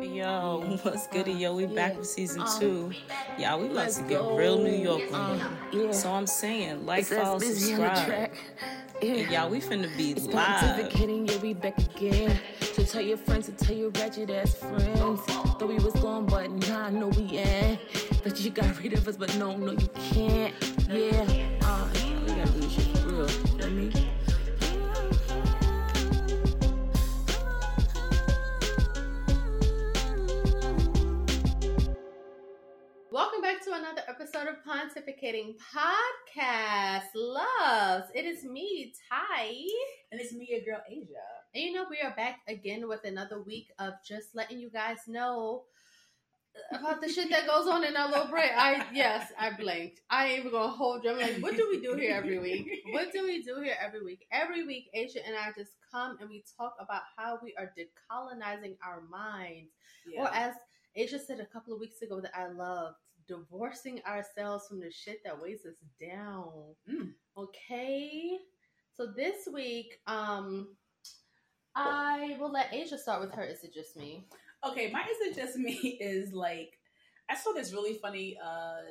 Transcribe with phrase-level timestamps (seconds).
[0.00, 1.54] Yo, what's good, yo?
[1.54, 2.94] We back with season Um, two.
[3.38, 4.34] Y'all, we about to get go.
[4.36, 5.92] real New York on Um, yeah.
[5.92, 8.06] So I'm saying, like, follow, busy on the subscribe.
[8.06, 8.32] track.
[9.02, 9.42] And Yeah.
[9.42, 10.92] y'all, we finna be It's live.
[10.94, 12.38] yeah, we back again.
[12.74, 15.20] So tell your friends to tell your ratchet ass friends.
[15.22, 17.80] Thought we was gone, but nah, no, we ain't.
[18.24, 20.54] That you got rid of us, but no, no, you can't.
[20.90, 21.26] Yeah,
[21.62, 21.88] uh,
[22.26, 23.30] we gotta do this shit for real.
[23.30, 24.09] You know what I mean?
[33.70, 37.04] To another episode of Pontificating Podcast.
[37.14, 39.46] Loves, it is me, Ty.
[40.10, 41.06] And it's me, your girl Asia.
[41.54, 44.96] And you know, we are back again with another week of just letting you guys
[45.06, 45.64] know
[46.72, 48.50] about the shit that goes on in our little brain.
[48.56, 50.00] I, yes, I blinked.
[50.10, 51.10] I ain't even gonna hold you.
[51.10, 52.68] I'm like, what do we do here every week?
[52.90, 54.26] What do we do here every week?
[54.32, 58.78] Every week, Asia and I just come and we talk about how we are decolonizing
[58.84, 59.70] our minds.
[60.12, 60.22] Yeah.
[60.22, 60.54] Or as
[60.96, 62.96] Asia said a couple of weeks ago that I loved,
[63.36, 66.74] divorcing ourselves from the shit that weighs us down.
[66.90, 67.12] Mm.
[67.36, 68.38] Okay.
[68.92, 70.76] So this week, um,
[71.74, 73.44] I will let Asia start with her.
[73.44, 74.26] Is it just me?
[74.64, 76.78] okay, my is it just me is like
[77.28, 78.82] I saw this really funny uh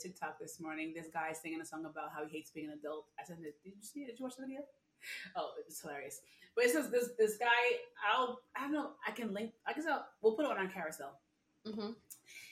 [0.00, 0.92] TikTok this morning.
[0.94, 3.06] This guy singing a song about how he hates being an adult.
[3.18, 4.06] I said, "Did you see it?
[4.08, 4.60] Did you watch the video?"
[5.36, 6.20] Oh, it's hilarious.
[6.54, 7.46] But it says this this guy.
[8.12, 8.90] I'll I don't know.
[9.06, 9.52] I can link.
[9.66, 11.20] I guess I'll, we'll put it on our carousel.
[11.66, 11.90] Mm-hmm.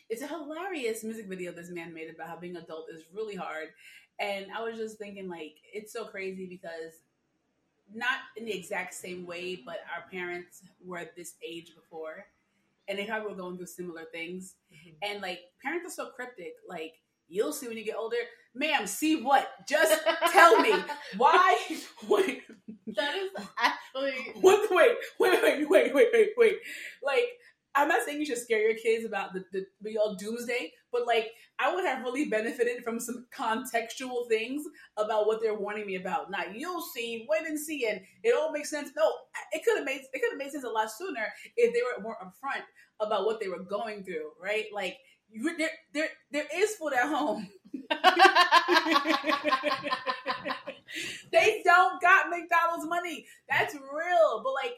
[0.09, 3.35] It's a hilarious music video this man made about how being an adult is really
[3.35, 3.69] hard.
[4.21, 7.01] And I was just thinking, like, it's so crazy because
[7.93, 12.27] not in the exact same way, but our parents were this age before.
[12.89, 14.55] And they probably were going through similar things.
[14.73, 15.11] Mm-hmm.
[15.11, 16.55] And, like, parents are so cryptic.
[16.69, 16.95] Like,
[17.29, 18.17] you'll see when you get older.
[18.55, 19.48] Ma'am, see what?
[19.69, 20.73] Just tell me.
[21.17, 21.59] Why?
[22.09, 22.43] Wait,
[22.97, 24.15] That is actually.
[24.41, 26.57] what, wait, wait, wait, wait, wait, wait, wait.
[27.03, 27.36] Like,
[28.07, 31.75] saying you should scare your kids about the, the be all doomsday, but like, I
[31.75, 34.65] would have really benefited from some contextual things
[34.97, 36.30] about what they're warning me about.
[36.30, 38.91] Now you'll see, wait and see, and it all makes sense.
[38.97, 39.11] No,
[39.53, 41.27] it could have made it could have made sense a lot sooner
[41.57, 42.63] if they were more upfront
[43.01, 44.67] about what they were going through, right?
[44.73, 44.97] Like,
[45.30, 47.48] you, there, there, there is food at home.
[51.33, 53.27] they don't got McDonald's money.
[53.48, 54.42] That's real.
[54.42, 54.75] But like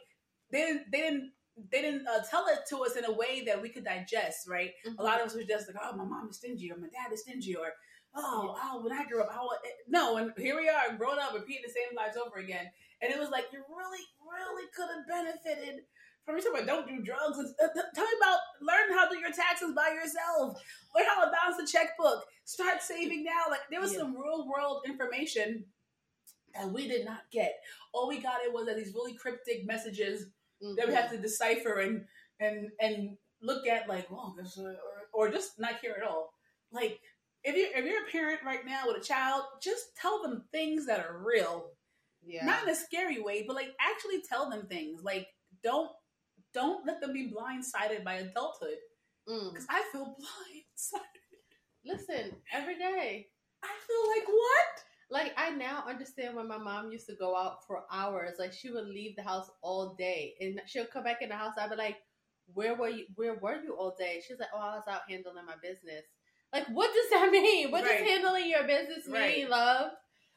[0.51, 1.33] they they didn't
[1.71, 4.73] they didn't uh, tell it to us in a way that we could digest, right?
[4.99, 7.13] A lot of us were just like, oh, my mom is stingy, or my dad
[7.13, 7.73] is stingy, or
[8.15, 9.59] oh, oh, when I grew up, I wa-
[9.89, 12.67] no, and here we are, grown up, repeating the same lives over again,
[13.03, 15.83] and it was like you really, really could have benefited
[16.25, 17.39] from me talking about don't do drugs.
[17.39, 20.61] Uh, tell me about learn how to do your taxes by yourself,
[20.95, 23.45] learn how to balance the checkbook, start saving now.
[23.51, 24.01] Like there was Yeah.
[24.01, 25.65] some real world information
[26.55, 27.55] that we did not get.
[27.95, 30.27] All we got it was that these really cryptic messages
[30.77, 32.05] that we have to decipher and
[32.41, 34.77] and and look at like, well, this, or
[35.13, 36.33] or just not care at all.
[36.73, 36.99] Like
[37.45, 40.87] if you if you're a parent right now with a child, just tell them things
[40.87, 41.71] that are real,
[42.25, 42.45] Yeah.
[42.45, 45.03] not in a scary way, but like actually tell them things.
[45.03, 45.27] Like
[45.63, 45.91] don't
[46.55, 48.79] don't let them be blindsided by adulthood
[49.29, 49.53] Mm.
[49.53, 51.05] because I feel blindsided.
[51.85, 53.27] Listen, every day.
[53.63, 54.85] I feel like what?
[55.11, 58.37] Like I now understand when my mom used to go out for hours.
[58.39, 61.55] Like she would leave the house all day, and she'll come back in the house.
[61.59, 61.97] I'd be like,
[62.55, 63.07] "Where were you?
[63.15, 66.05] Where were you all day?" She's like, "Oh, I was out handling my business."
[66.53, 67.71] Like, what does that mean?
[67.71, 68.01] What Right.
[68.01, 69.49] does handling your business mean, Right.
[69.49, 69.93] love?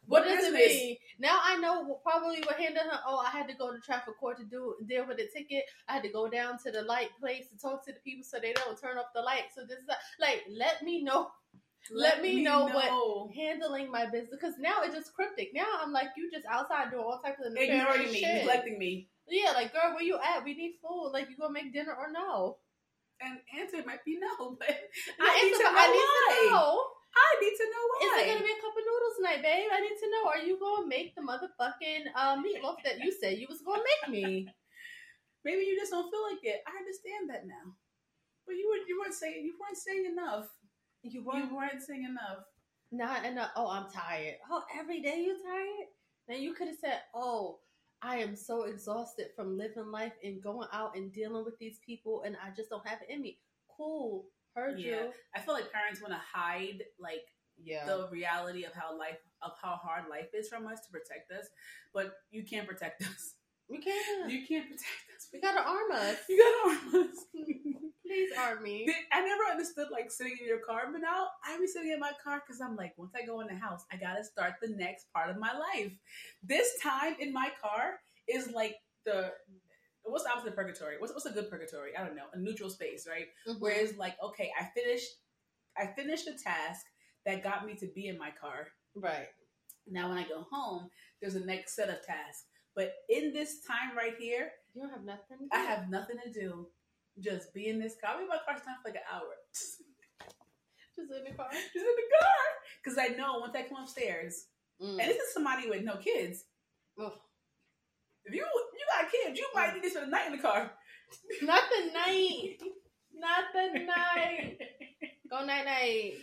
[0.08, 0.98] What What, does it mean?
[1.20, 3.00] Now I know probably what handling her.
[3.08, 5.64] Oh, I had to go to traffic court to do deal with a ticket.
[5.88, 8.40] I had to go down to the light place to talk to the people so
[8.40, 9.46] they don't turn off the light.
[9.56, 9.86] So this is
[10.20, 11.30] like, let me know
[11.90, 15.52] Let me know what- handling my business because now it's just cryptic.
[15.54, 18.36] Now I'm like, you just outside doing all types of ignoring me, shit.
[18.46, 20.44] neglecting me, Yeah, like girl, where you at?
[20.44, 21.12] We need food.
[21.12, 22.58] Like you gonna make dinner or no?
[23.22, 26.74] and answer might be no, but I need to know I need to know.
[27.12, 28.00] I need to know why.
[28.02, 29.70] Is it gonna be a cup of noodles tonight, babe?
[29.70, 30.24] I need to know.
[30.32, 34.10] Are you gonna make the motherfucking uh, meatloaf that you said you was gonna make
[34.10, 34.48] me?
[35.46, 36.64] Maybe you just don't feel like it.
[36.66, 37.76] I understand that now.
[38.48, 40.48] But you were you weren't saying you weren't saying enough.
[41.04, 42.46] You You weren't weren't saying enough.
[42.92, 43.52] not enough.
[43.56, 44.36] Oh, I'm tired.
[44.50, 45.88] Oh, every day you tired?
[46.28, 47.60] Then you could have said, "Oh,
[48.02, 52.24] I am so exhausted from living life and going out and dealing with these people,
[52.24, 55.06] and I just don't have it in me." Cool, heard Yeah.
[55.06, 55.14] you.
[55.36, 57.86] I feel like parents want to hide like Yeah.
[57.86, 61.48] the reality of how life of how hard life is from us to protect us,
[61.94, 63.36] but you can't protect us.
[63.72, 64.30] We can't.
[64.32, 65.30] You can't protect us.
[65.34, 66.18] we gotta arm us.
[66.30, 67.26] You gotta arm us.
[68.06, 68.94] Please arm me.
[69.14, 72.12] I never understood like sitting in your car, but now I be sitting in my
[72.24, 75.06] car because I'm like, once I go in the house, I gotta start the next
[75.14, 75.94] part of my life.
[76.44, 78.76] This time in my car is like
[79.06, 79.32] the
[80.04, 80.96] what's the opposite of purgatory?
[81.00, 81.96] What's what's a good purgatory?
[81.96, 82.26] I don't know.
[82.34, 83.28] A neutral space, right?
[83.48, 83.58] Mhm.
[83.60, 85.08] Whereas like, okay, I finished
[85.78, 86.86] I finished the task
[87.26, 88.68] that got me to be in my car.
[88.96, 89.28] right.
[89.88, 90.90] Now when I go home,
[91.22, 92.46] there's a next set of tasks.
[92.76, 95.48] But in this time right here, You don't have nothing.
[95.52, 96.68] I have nothing to do.
[97.20, 98.12] Just be in this car.
[98.12, 99.36] I'll be in my car time for like an hour.
[99.54, 101.50] just in the car.
[101.74, 102.44] Just in the car.
[102.84, 104.46] Because I know once I come upstairs,
[104.82, 104.98] Mm.
[105.00, 106.46] and this is somebody with no kids.
[107.00, 107.12] Ugh.
[108.26, 110.72] If you you got kids, you might need this for the night in the car.
[111.44, 112.58] Not the night.
[113.14, 114.58] Not the night.
[115.30, 116.14] Go night night.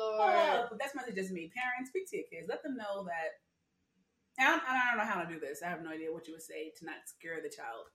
[0.00, 0.20] Lord.
[0.34, 1.50] Uh, but that's mostly just me.
[1.54, 2.46] Parents, speak to your kids.
[2.48, 3.36] Let them know that.
[4.38, 5.62] I don't, I don't know how to do this.
[5.62, 7.86] I have no idea what you would say to not scare the child.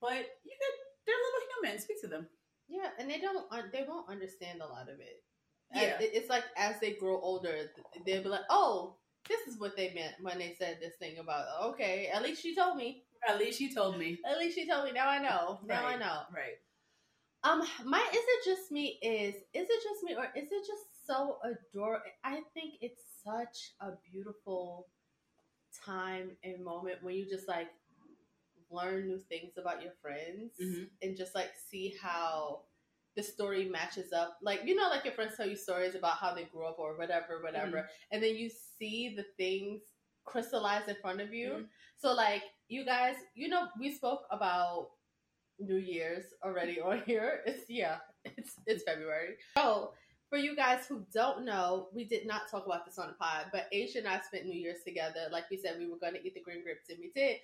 [0.00, 0.76] But you could.
[1.06, 1.84] They're little humans.
[1.84, 2.26] Speak to them.
[2.68, 3.46] Yeah, and they don't.
[3.72, 5.22] They won't understand a lot of it.
[5.74, 5.96] Yeah.
[6.00, 7.70] It's like as they grow older,
[8.06, 8.96] they'll be like, "Oh,
[9.28, 12.54] this is what they meant when they said this thing about." Okay, at least she
[12.54, 13.04] told me.
[13.28, 14.18] At least she told me.
[14.28, 14.92] At least she told me.
[14.92, 15.60] Now I know.
[15.66, 16.22] Now I know.
[16.34, 16.58] Right.
[17.44, 18.98] Um, my is it just me?
[19.02, 22.04] Is is it just me, or is it just so adorable?
[22.24, 24.86] I think it's such a beautiful
[25.84, 27.68] time and moment when you just like
[28.70, 30.90] learn new things about your friends Mhm.
[31.02, 32.64] and just like see how
[33.14, 34.38] the story matches up.
[34.40, 36.96] Like you know, like your friends tell you stories about how they grew up or
[36.96, 39.82] whatever, whatever, and then you see the things
[40.24, 41.50] crystallize in front of you.
[41.50, 41.68] Mhm.
[41.98, 44.92] So like you guys, you know, we spoke about
[45.58, 47.42] New Year's already on here.
[47.46, 49.36] It's yeah, it's it's February.
[49.54, 49.92] So
[50.32, 53.48] for you guys who don't know, we did not talk about this on the pod,
[53.52, 55.28] but Asia and I spent New Year's together.
[55.30, 57.36] Like we said, we were going to eat the green grapes, and we did.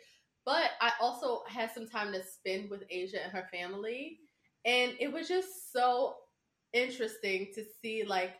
[0.46, 4.20] But I also had some time to spend with Asia and her family,
[4.64, 6.14] and it was just so
[6.73, 8.37] interesting to see like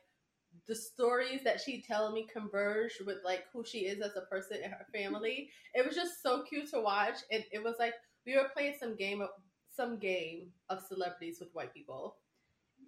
[0.66, 4.60] the stories that she telling me converge with like who she is as a person
[4.64, 5.50] and her family.
[5.74, 7.92] It was just so cute to watch, and it was like
[8.24, 9.28] we were playing some game of
[9.76, 12.16] some game of celebrities with white people,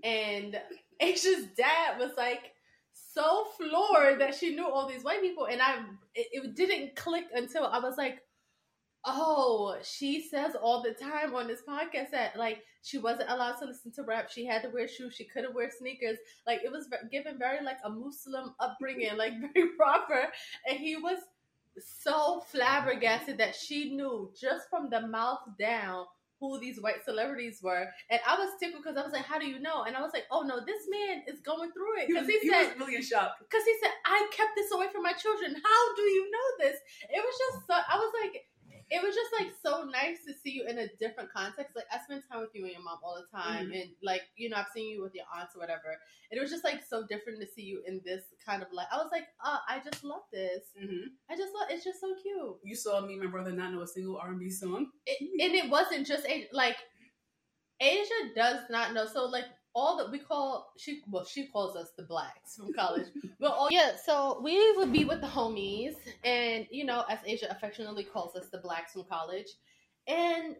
[0.05, 0.61] and
[1.01, 2.53] Asia's dad was like
[2.93, 5.79] so floored that she knew all these white people, and I
[6.15, 8.21] it, it didn't click until I was like.
[9.03, 13.65] Oh, she says all the time on this podcast that like she wasn't allowed to
[13.65, 14.29] listen to rap.
[14.31, 15.15] She had to wear shoes.
[15.15, 16.19] She couldn't wear sneakers.
[16.47, 20.31] Like it was given very like a Muslim upbringing, like very proper.
[20.69, 21.17] And he was
[21.79, 26.07] so flabbergasted that she knew just from the mouth down
[26.41, 27.87] who these white celebrities were.
[28.09, 30.13] And I was tickled because I was like, "How do you know?" And I was
[30.13, 32.79] like, "Oh no, this man is going through it." He Because he, he said, was
[32.81, 33.37] really in shock.
[33.39, 35.55] because he said, I kept this away from my children.
[35.55, 36.81] How do you know this?
[37.09, 38.47] It was just so, I was like,
[38.91, 41.77] it was just like so nice to see you in a different context.
[41.77, 43.69] Like, I spend time with you and your mom all the time.
[43.69, 43.81] Mhm.
[43.83, 45.97] And, like, you know, I've seen you with your aunts or whatever.
[46.31, 48.89] And it was just like so different to see you in this kind of like,
[48.93, 50.65] I was like, uh, I just love this.
[50.79, 52.57] hmm I just love it's just so cute.
[52.65, 54.91] You saw me, and my brother, not know a single R and B song.
[55.07, 56.77] It, and it wasn't just a, like,
[57.81, 59.07] Asia does not know.
[59.07, 63.07] So, like, all that we call she well she calls us the blacks from college.
[63.39, 65.95] But all yeah so we would be with the homies
[66.25, 69.47] and you know as asia affectionately calls us the blacks from college.
[70.07, 70.57] And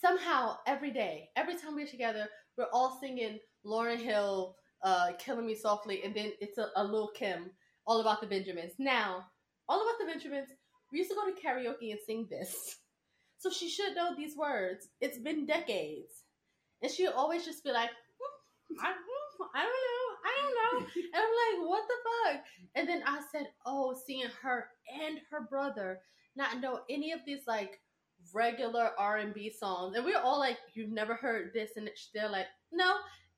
[0.00, 2.26] somehow every day every time we're together
[2.56, 7.12] we're all singing Lauryn Hill uh killing me softly and then it's a, a Lil'
[7.14, 7.50] Kim
[7.86, 8.72] all about the benjamins.
[8.78, 9.26] Now
[9.68, 10.48] all about the benjamins
[10.92, 12.76] we used to go to karaoke and sing this.
[13.38, 14.88] So she should know these words.
[15.00, 16.24] It's been decades
[16.82, 17.90] and she'll always just be like,
[18.80, 18.88] I,
[19.54, 20.86] I don't know, I don't know.
[21.12, 21.94] And I'm like, what the
[22.34, 22.42] fuck?
[22.76, 24.68] And then I said, oh, seeing her
[25.02, 26.00] and her brother
[26.36, 27.80] not know any of these like
[28.32, 29.96] regular R&B songs.
[29.96, 31.70] And we we're all like, you've never heard this.
[31.76, 32.96] And they're like, no.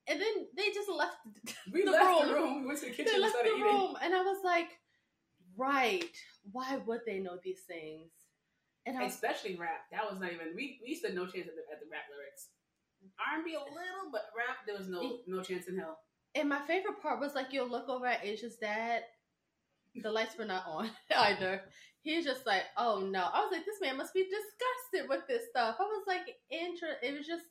[0.08, 1.16] And then they just left
[1.72, 2.28] We the left room.
[2.28, 2.60] the room.
[2.62, 3.62] We went to the They kitchen and left the eating.
[3.62, 3.96] room.
[4.02, 4.68] And I was like,
[5.56, 6.04] right.
[6.50, 8.10] Why would they know these things?
[8.84, 9.86] And I was Especially rap.
[9.92, 10.48] That was not even.
[10.56, 12.48] We, we used to no chance at the, at the rap lyrics.
[13.18, 15.98] R and B a little, but rap there was no no chance in hell.
[16.34, 19.02] And my favorite part was like you'll look over at Asia's dad.
[19.94, 21.62] The lights were not on either.
[22.02, 23.28] He's just like, oh no.
[23.32, 25.76] I was like, this man must be disgusted with this stuff.
[25.78, 27.44] I was like, inter- it was just,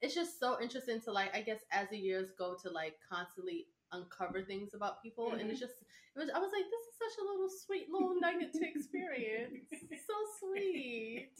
[0.00, 3.66] it's just so interesting to like, I guess as the years go to like constantly
[3.92, 5.50] uncover things about people, and mm-hmm.
[5.50, 5.74] it's just,
[6.14, 6.30] it was.
[6.34, 9.66] I was like, this is such a little sweet little nugget to experience.
[10.06, 11.30] so sweet.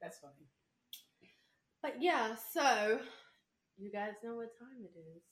[0.00, 0.46] That's funny.
[1.86, 2.98] But yeah, so
[3.78, 5.22] you guys know what time it is.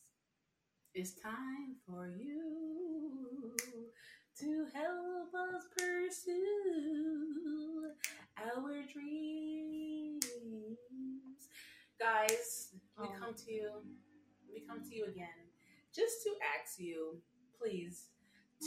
[0.95, 3.57] It's time for you
[4.39, 6.31] to help us pursue
[8.39, 10.25] our dreams.
[11.99, 12.69] Guys,
[12.99, 13.17] we Oh.
[13.19, 13.83] come to you.
[14.49, 15.51] We come to you again
[15.93, 17.21] just to ask you,
[17.59, 18.11] please,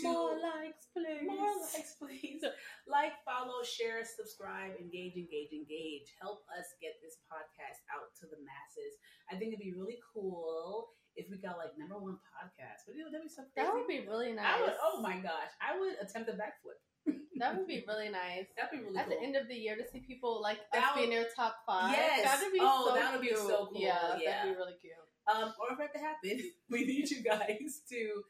[0.01, 1.25] to More likes, please.
[1.25, 2.43] more likes, please.
[2.85, 6.13] Like, follow, share, subscribe, engage, engage, engage.
[6.21, 8.99] Help us get this podcast out to the masses.
[9.31, 12.85] I think it'd be really cool if we got like number one podcast.
[12.85, 13.65] But you, that'd be so crazy.
[13.65, 14.45] That would be really nice.
[14.45, 16.79] I would, oh my gosh, I would attempt a backflip.
[17.37, 18.49] That would be really nice.
[18.57, 18.99] That'd be really cool.
[18.99, 19.17] At cool.
[19.19, 21.57] the end of the year to see people like That us be in their top
[21.67, 21.93] five.
[21.93, 22.25] Yes.
[22.25, 23.77] That'd be Oh, so that would be so cool.
[23.79, 24.41] Yeah, Yeah.
[24.41, 24.97] that'd be really cute.
[25.29, 26.41] um, or if that to happen,
[26.71, 28.23] we need you guys to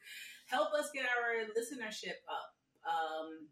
[0.50, 2.52] help us get our listenership up.
[2.84, 3.48] Um,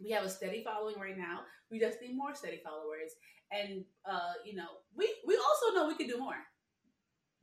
[0.00, 1.40] we have a steady following right now.
[1.70, 3.12] We just need more steady followers,
[3.54, 6.42] and uh, you know, we we also know we can do more.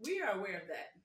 [0.03, 0.97] We are aware of that,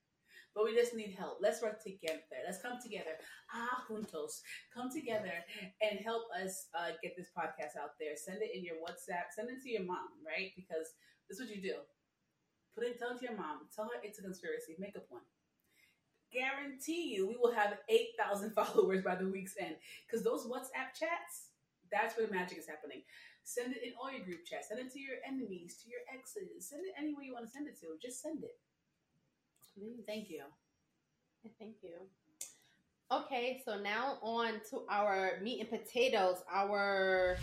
[0.55, 1.37] but we just need help.
[1.41, 2.41] Let's work together.
[2.45, 3.15] Let's come together.
[3.53, 4.41] Ah, juntos,
[4.73, 5.33] come together
[5.81, 8.17] and help us uh, get this podcast out there.
[8.17, 9.31] Send it in your WhatsApp.
[9.35, 10.51] Send it to your mom, right?
[10.55, 10.97] Because
[11.29, 11.77] this is what you do.
[12.75, 13.69] Put it, tell it to your mom.
[13.75, 14.75] Tell her it's a conspiracy.
[14.79, 15.23] Make up one.
[16.33, 19.75] Guarantee you, we will have eight thousand followers by the week's end.
[20.05, 21.53] Because those WhatsApp chats,
[21.91, 23.03] that's where the magic is happening.
[23.47, 24.67] Send it in all your group chats.
[24.67, 26.67] Send it to your enemies, to your exes.
[26.67, 27.87] Send it anywhere you want to send it to.
[28.01, 28.57] Just send it.
[29.73, 30.03] Please.
[30.05, 30.43] Thank you.
[31.57, 31.93] Thank you.
[33.09, 36.43] Okay, so now on to our meat and potatoes.
[36.53, 37.37] Our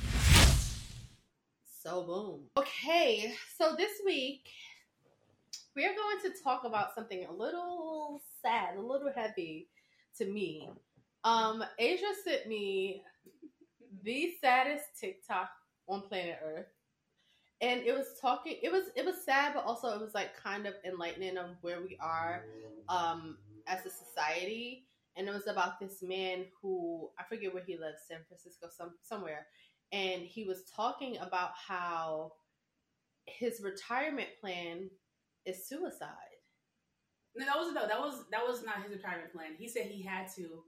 [1.83, 2.41] so boom.
[2.59, 4.51] Okay, so this week
[5.75, 9.69] we are going to talk about something a little sad, a little heavy
[10.19, 10.69] to me.
[11.25, 13.03] Um, Asia sent me
[14.03, 15.49] the saddest TikTok
[15.89, 16.67] on planet Earth.
[17.61, 20.67] And it was talking it was it was sad, but also it was like kind
[20.67, 22.45] of enlightening of where we are
[22.89, 24.85] um as a society
[25.17, 28.95] and it was about this man who I forget where he lives, San Francisco, some
[29.03, 29.47] somewhere,
[29.93, 32.33] and he was talking about how
[33.27, 34.91] his retirement plan
[35.47, 36.11] is suicide.
[37.37, 39.53] No, that was no, that was that was not his retirement plan.
[39.59, 40.65] He said he had to.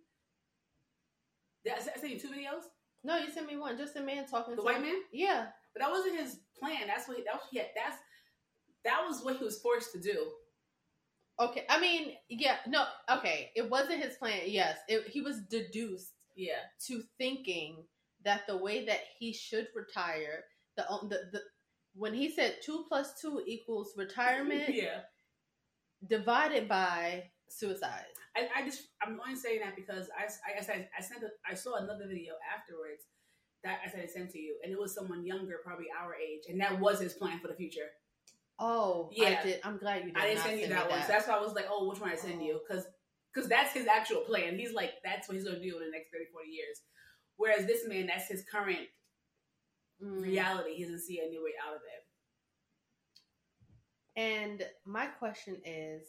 [1.65, 2.65] Did I sent you two videos.
[3.07, 4.57] No, you sent me one, just a man talking.
[4.57, 4.97] The to white man?
[5.13, 5.47] Yeah.
[5.73, 6.89] But that wasn't his plan.
[6.89, 7.43] That's what he, that was.
[7.55, 7.99] Had, that's
[8.85, 10.27] that was what he was forced to do.
[11.41, 11.65] Okay.
[11.71, 12.57] I mean, yeah.
[12.67, 12.85] No.
[13.11, 13.51] Okay.
[13.55, 14.41] It wasn't his plan.
[14.47, 14.79] Yes.
[14.89, 17.85] It, he was deduced Yeah, to thinking
[18.25, 20.45] that the way that he should retire,
[20.77, 21.43] the the the
[21.95, 25.03] when he said two plus two equals retirement yeah.
[26.09, 28.05] divided by suicide.
[28.37, 31.55] I, I just I'm only saying that because I I, I I sent a, I
[31.55, 33.03] saw another video afterwards
[33.65, 36.43] that I said I sent to you, and it was someone younger, probably our age,
[36.49, 37.89] and that was his plan for the future.
[38.59, 39.39] Oh, Yeah.
[39.41, 39.61] I did.
[39.65, 40.17] I'm glad you did.
[40.19, 42.01] I didn't send you me that one, so that's why I was like, oh, which
[42.01, 42.61] one I send you?
[42.67, 42.85] Because
[43.33, 44.57] because that's his actual plan.
[44.59, 46.81] He's like that's what he's going to do in the next 30, 40 years.
[47.37, 48.89] Whereas this man, that's his current
[50.03, 50.21] Mm.
[50.23, 50.75] reality.
[50.75, 51.81] He doesn't see any way out of
[54.17, 54.21] it.
[54.21, 56.03] And my question is,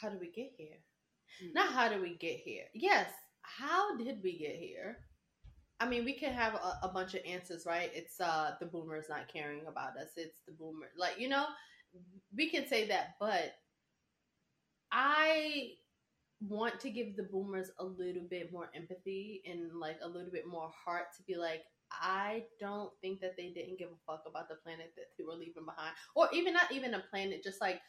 [0.00, 0.78] how do we get here?
[1.42, 1.54] Mm.
[1.54, 2.64] Not how do we get here?
[2.74, 3.10] Yes,
[3.42, 4.98] how did we get here?
[5.80, 7.90] I mean, we can have a, a bunch of answers, right?
[7.94, 10.10] It's uh the boomers not caring about us.
[10.16, 11.46] It's the boomer, like you know,
[12.36, 13.54] we can say that, but
[14.90, 15.72] I
[16.40, 20.46] want to give the boomers a little bit more empathy and like a little bit
[20.46, 24.48] more heart to be like, I don't think that they didn't give a fuck about
[24.48, 27.80] the planet that they were leaving behind, or even not even a planet, just like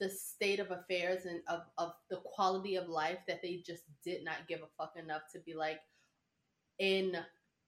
[0.00, 4.24] the state of affairs and of, of the quality of life that they just did
[4.24, 5.80] not give a fuck enough to be like
[6.78, 7.16] in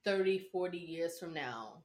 [0.04, 1.84] 30 40 years from now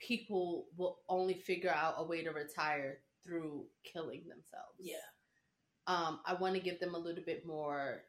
[0.00, 4.96] people will only figure out a way to retire through killing themselves Yeah.
[5.86, 8.02] um, I want to give them a little bit more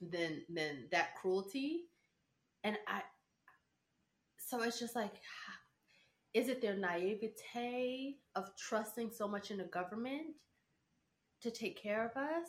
[0.00, 1.86] than than that cruelty,
[2.64, 3.02] and I.
[4.38, 5.12] So it's just like,
[6.34, 10.34] is it their naivete of trusting so much in the government
[11.42, 12.48] to take care of us?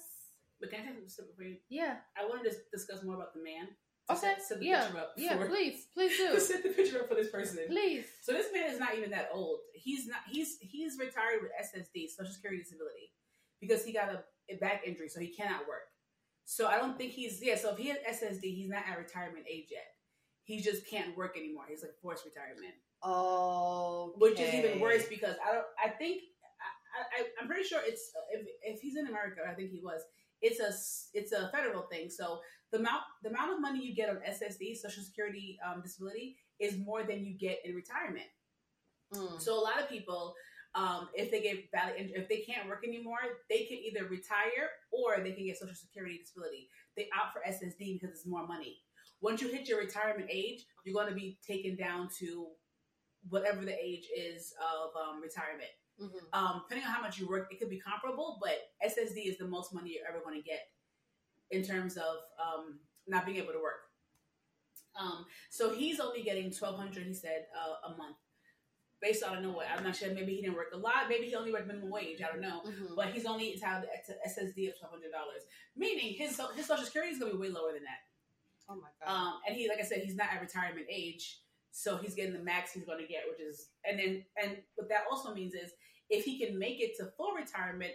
[0.59, 1.57] But can I take a step before you?
[1.69, 1.97] Yeah.
[2.17, 3.67] I wanted to discuss more about the man.
[4.11, 4.19] Okay.
[4.19, 4.83] Set, set the yeah.
[4.83, 5.13] picture up.
[5.17, 5.37] Yeah.
[5.37, 6.39] for- Please, please do.
[6.39, 7.59] set the picture up for this person.
[7.67, 8.05] Please.
[8.23, 9.59] So this man is not even that old.
[9.73, 10.19] He's not.
[10.29, 13.13] He's he's retired with SSD, Social Security Disability,
[13.61, 15.85] because he got a, a back injury, so he cannot work.
[16.43, 17.55] So I don't think he's yeah.
[17.55, 19.85] So if he has SSD, he's not at retirement age yet.
[20.43, 21.65] He just can't work anymore.
[21.69, 24.13] He's like forced retirement, Oh.
[24.17, 25.65] which is even worse because I don't.
[25.83, 26.21] I think
[26.95, 30.01] I, I I'm pretty sure it's if if he's in America, I think he was.
[30.41, 32.09] It's a it's a federal thing.
[32.09, 32.39] So
[32.71, 36.77] the amount the amount of money you get on SSD, Social Security um, Disability, is
[36.77, 38.27] more than you get in retirement.
[39.13, 39.41] Mm.
[39.41, 40.35] So a lot of people,
[40.75, 45.23] um, if they get valid, if they can't work anymore, they can either retire or
[45.23, 46.69] they can get Social Security disability.
[46.95, 48.77] They opt for SSD because it's more money.
[49.21, 52.47] Once you hit your retirement age, you're going to be taken down to
[53.27, 55.69] whatever the age is of um, retirement.
[55.99, 56.21] Mhm.
[56.31, 59.47] Um, depending on how much you work, it could be comparable, but SSD is the
[59.47, 60.69] most money you're ever going to get
[61.51, 63.81] in terms of um, not being able to work.
[64.95, 67.05] Um, so he's only getting twelve hundred.
[67.05, 68.17] He said uh, a month,
[69.01, 69.67] based on I don't know what.
[69.75, 70.13] I'm not sure.
[70.13, 71.07] Maybe he didn't work a lot.
[71.09, 72.21] Maybe he only worked minimum wage.
[72.21, 72.61] I don't know.
[72.65, 72.95] Mhm.
[72.95, 75.43] But he's only entitled to SSD of twelve hundred dollars,
[75.75, 77.99] meaning his his social security is gonna be way lower than that.
[78.69, 79.11] Oh my god.
[79.11, 81.39] Um, and he, like I said, he's not at retirement age,
[81.71, 84.89] so he's getting the max he's going to get, which is, and then, and what
[84.89, 85.71] that also means is,
[86.09, 87.91] if he can make it to full retirement,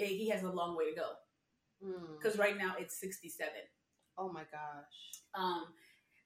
[0.00, 1.12] i- he has a long way to go
[1.84, 2.16] Mm.
[2.20, 3.62] because right now it's sixty-seven.
[4.18, 5.22] Oh my gosh.
[5.34, 5.74] Um,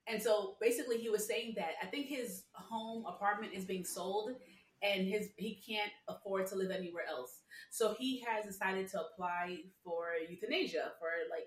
[0.06, 4.36] and so basically, he was saying that I think his home apartment is being sold,
[4.82, 7.40] and his he can't afford to live anywhere else.
[7.70, 11.46] So he has decided to apply for euthanasia for like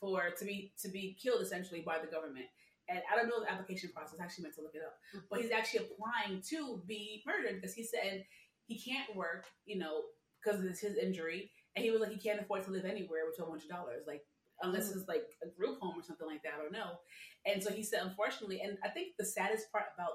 [0.00, 2.46] for to be to be killed essentially by the government.
[2.88, 4.18] And I don't know the application process.
[4.18, 4.96] I actually meant to look it up,
[5.30, 8.24] but he's actually applying to be murdered because he said
[8.66, 10.02] he can't work, you know,
[10.42, 13.36] because of his injury, and he was like he can't afford to live anywhere with
[13.36, 14.24] twelve hundred dollars, like
[14.62, 14.96] unless mm.
[14.96, 16.54] it's like a group home or something like that.
[16.58, 16.98] I don't know.
[17.46, 20.12] And so he said, unfortunately, and I think the saddest part about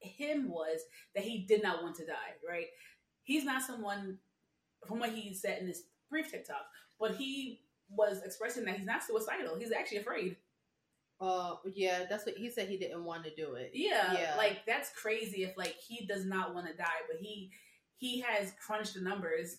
[0.00, 0.80] him was
[1.14, 2.34] that he did not want to die.
[2.48, 2.66] Right?
[3.22, 4.18] He's not someone,
[4.86, 6.64] from what he said in this brief TikTok,
[6.98, 9.56] but he was expressing that he's not suicidal.
[9.56, 10.36] He's actually afraid.
[11.20, 12.68] Uh, yeah, that's what he said.
[12.68, 13.70] He didn't want to do it.
[13.72, 14.34] Yeah, Yeah.
[14.36, 15.44] like that's crazy.
[15.44, 17.50] If like he does not want to die, but he
[17.96, 19.58] he has crunched the numbers,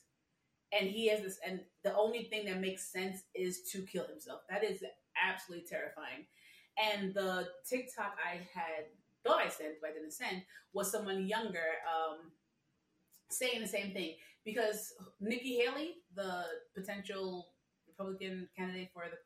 [0.71, 4.41] and he has this, and the only thing that makes sense is to kill himself.
[4.49, 4.83] That is
[5.23, 6.25] absolutely terrifying.
[6.77, 8.85] And the TikTok I had
[9.25, 10.43] thought I sent, but I didn't send,
[10.73, 12.31] was someone younger um,
[13.29, 16.43] saying the same thing because Nikki Haley, the
[16.75, 17.47] potential
[17.97, 19.17] Republican candidate for the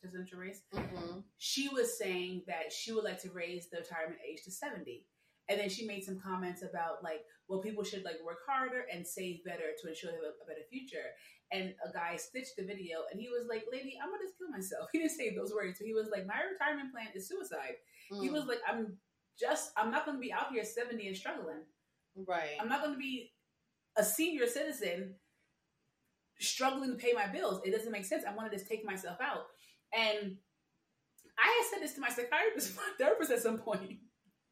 [0.00, 4.42] presidential race, hmm she was saying that she would like to raise the retirement age
[4.44, 5.04] to 70
[5.48, 9.06] and then she made some comments about like well people should like work harder and
[9.06, 11.12] save better to ensure they have a, a better future.
[11.52, 14.48] And a guy stitched the video and he was like lady i'm gonna just kill
[14.48, 14.88] myself.
[14.92, 15.78] He didn't say those words.
[15.78, 17.76] But he was like my retirement plan is suicide.
[18.12, 18.22] Mm.
[18.22, 18.96] he was like i'm
[19.38, 21.64] just i'm not gonna be out here 70 and struggling.
[22.16, 22.56] Right.
[22.60, 23.32] i'm not gonna be
[23.96, 25.14] a senior citizen
[26.44, 29.18] struggling to pay my bills it doesn't make sense i want to just take myself
[29.20, 29.44] out
[29.96, 30.36] and
[31.36, 33.98] I had said this to my psychiatrist, my therapist at some point.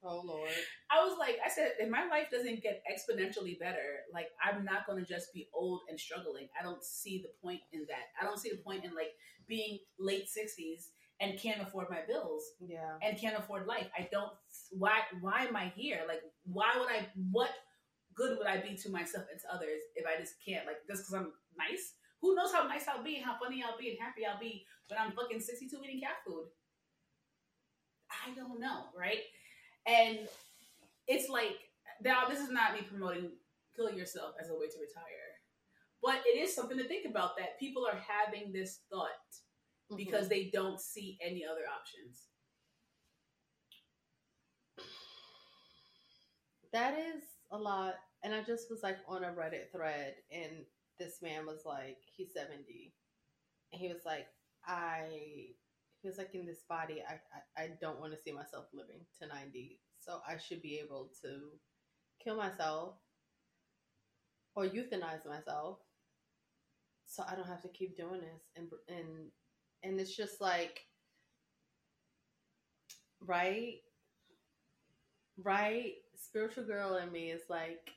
[0.05, 0.51] oh lord.
[0.91, 4.85] I was like, I said, if my life doesn't get exponentially better, like I'm not
[4.87, 6.49] going to just be old and struggling.
[6.59, 8.07] I don't see the point in that.
[8.21, 9.13] I don't see the point in like
[9.47, 12.99] being late sixties and can't afford my bills Yeah.
[13.01, 13.87] and can't afford life.
[13.97, 14.33] I don't.
[14.73, 15.03] Why?
[15.21, 16.01] Why am I here?
[16.09, 17.07] Like, why would I?
[17.31, 17.51] What
[18.15, 20.67] good would I be to myself and to others if I just can't?
[20.67, 21.95] Like, just because I'm nice.
[22.21, 24.99] Who knows how nice I'll be how funny I'll be and happy I'll be when
[25.01, 26.47] I'm fucking 62 eating cat food?
[28.11, 29.23] I don't know, right?
[29.87, 30.29] And
[31.09, 31.59] it's like
[32.05, 33.33] now this is not me promoting
[33.75, 35.33] kill yourself as a way to retire.
[36.03, 39.09] But it is something to think about that people are having this thought
[39.91, 39.97] Mhm.
[39.97, 42.29] because they don't see any other options.
[46.73, 47.95] That is a lot.
[48.25, 50.65] And I just was like on a Reddit thread, and
[50.99, 52.95] this man was like, he's 70.
[53.73, 54.27] And he was like,
[54.67, 55.07] I,
[56.03, 57.15] he was like, in this body, I,
[57.61, 59.81] I, I don't want to see myself living to 90.
[60.01, 61.51] So I should be able to
[62.23, 62.95] kill myself
[64.55, 65.79] or euthanize myself
[67.07, 68.43] so I don't have to keep doing this.
[68.57, 69.31] And, and,
[69.83, 70.81] and it's just like,
[73.21, 73.81] right?
[75.43, 77.91] right spiritual girl in me is like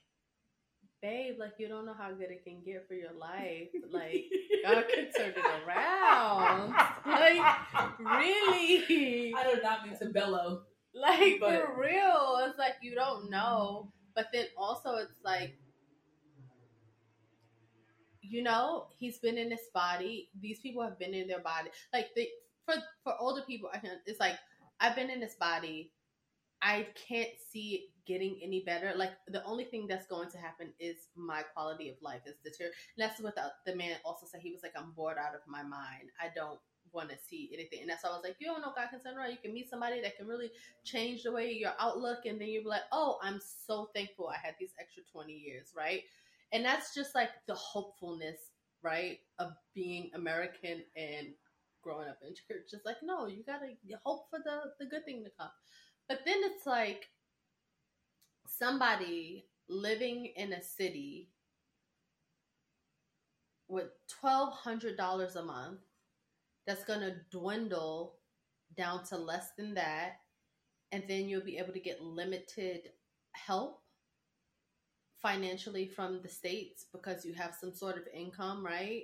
[1.01, 3.69] babe like you don't know how good it can get for your life.
[3.91, 4.25] Like
[4.63, 6.73] god can turn it around.
[7.05, 7.57] Like
[7.99, 9.33] really?
[9.35, 10.63] I do not mean to bellow.
[10.93, 12.39] like but- for real.
[12.49, 13.91] It's like you don't know.
[14.15, 15.57] But then also it's like
[18.21, 20.29] you know he's been in this body.
[20.41, 21.69] These people have been in their body.
[21.93, 22.27] Like the
[22.65, 24.33] for for older people i can it's like
[24.79, 25.91] i've been in this body.
[26.61, 31.09] I can't see getting any better like the only thing that's going to happen is
[31.15, 34.41] my quality of life is deter and that's what the, the man also said.
[34.41, 36.09] He was like i'm bored out of my mind.
[36.19, 36.59] I don't
[36.93, 37.81] want to see anything.
[37.81, 39.31] And that's why i was like you don't know god can turn around.
[39.31, 40.51] You can meet somebody that can really
[40.83, 44.55] change the way your outlook and then you're like oh i'm so thankful i had
[44.59, 46.01] these extra 20 years right?
[46.51, 48.37] And that's just like the hopefulness
[48.83, 51.27] right of being american and
[51.81, 52.69] growing up in church.
[52.73, 53.67] It's like no you gotta
[54.03, 55.51] hope for the the good thing to come.
[56.07, 57.07] But then it's like
[58.47, 61.29] somebody living in a city
[63.67, 63.89] with
[64.23, 65.79] $1200 a month
[66.67, 68.15] that's gonna dwindle
[68.77, 70.19] down to less than that
[70.91, 72.89] and then you'll be able to get limited
[73.33, 73.81] help
[75.21, 79.03] financially from the states because you have some sort of income, right?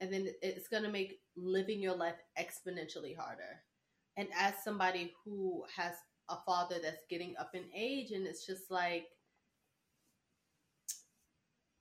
[0.00, 3.62] and then it's going to make living your life exponentially harder.
[4.16, 5.94] And as somebody who has
[6.28, 9.06] a father that's getting up in age, and it's just like,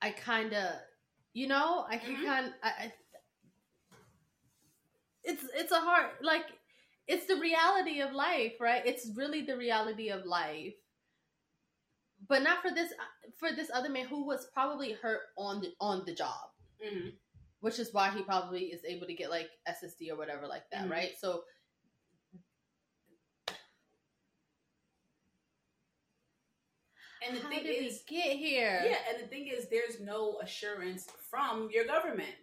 [0.02, 0.74] I kind of,
[1.34, 2.26] you know, I can Mhm.
[2.26, 2.94] kind, I, I,
[5.24, 6.46] it's it's a hard like,
[7.08, 8.86] it's the reality of life, right?
[8.86, 10.76] It's really the reality of life.
[12.28, 12.94] But not for this
[13.38, 16.50] for this other man who was probably hurt on the on the job
[16.82, 17.10] hmm
[17.62, 20.86] which is why he probably is able to get like SSD or whatever like that,
[20.86, 20.92] Mhm.
[20.92, 21.18] right?
[21.18, 21.46] So
[27.28, 28.82] And the how thing did is, we get here?
[28.86, 32.36] yeah, and the thing is, there's no assurance from your government.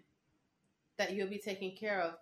[0.98, 2.14] that you'll be taken care of,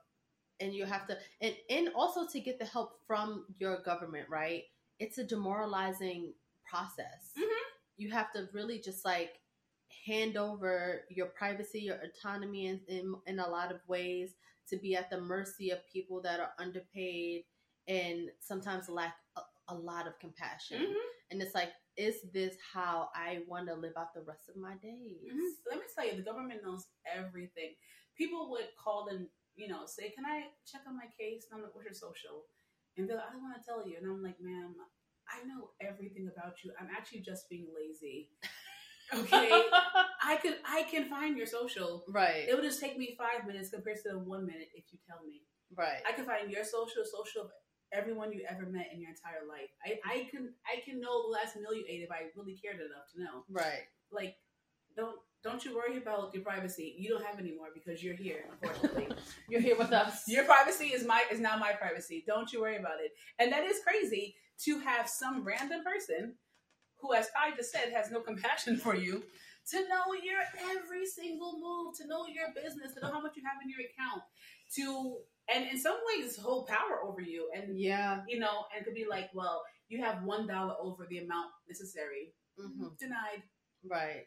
[0.60, 4.64] and you have to, and and also to get the help from your government, right?
[5.00, 6.32] It's a demoralizing
[6.64, 7.32] process.
[7.36, 7.48] Mhm.
[7.96, 9.40] You have to really just like
[10.06, 14.34] hand over your privacy, your autonomy in, in in a lot of ways
[14.68, 17.44] to be at the mercy of people that are underpaid
[17.88, 20.82] and sometimes lack a, a lot of compassion.
[20.82, 20.94] Mhm.
[21.30, 24.76] And it's like, is this how I want to live out the rest of my
[24.76, 25.18] days?
[25.26, 25.50] Mhm.
[25.68, 27.74] Let me tell you, the government knows everything.
[28.16, 31.62] People would call and you know say, "Can I check on my case?" And I'm
[31.64, 32.46] like, "What's your social?"
[32.96, 34.76] And they're like, "I don't want to tell you." And I'm like, "Ma'am,
[35.28, 36.72] I know everything about you.
[36.80, 38.30] I'm actually just being lazy.
[39.14, 39.62] Okay,
[40.22, 42.04] I could I can find your social.
[42.08, 44.98] right, It would just take me five minutes compared to the one minute if you
[45.08, 45.42] tell me.
[45.74, 46.02] right.
[46.06, 47.50] I can find your social, social of
[47.92, 49.70] everyone you ever met in your entire life.
[49.84, 52.76] I, I can I can know the last meal you ate if I really cared
[52.76, 53.44] enough to know.
[53.50, 53.86] Right.
[54.10, 54.36] Like,
[54.96, 56.96] don't don't you worry about your privacy.
[56.98, 59.08] You don't have any more because you're here, unfortunately.
[59.48, 60.24] You're here with us.
[60.26, 62.24] your privacy is my is now my privacy.
[62.26, 63.12] Don't you worry about it.
[63.38, 66.34] And that is crazy to have some random person
[67.00, 69.22] who, as Kai just said, has no compassion for you,
[69.70, 73.42] to know your every single move, to know your business, to know how much you
[73.44, 74.22] have in your account,
[74.74, 75.18] to
[75.52, 77.48] and in some ways hold power over you.
[77.54, 78.22] And yeah.
[78.28, 82.34] you know, and could be like, well, you have one dollar over the amount necessary.
[82.58, 83.42] hmm Denied.
[83.88, 84.24] Right.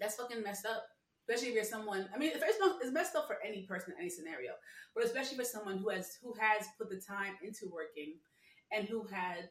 [0.00, 0.84] That's fucking messed up.
[1.28, 2.08] Especially if you're someone.
[2.14, 2.44] I mean, it's
[2.82, 4.52] it's messed up for any person in any scenario,
[4.94, 8.16] but especially for someone who has who has put the time into working,
[8.72, 9.48] and who had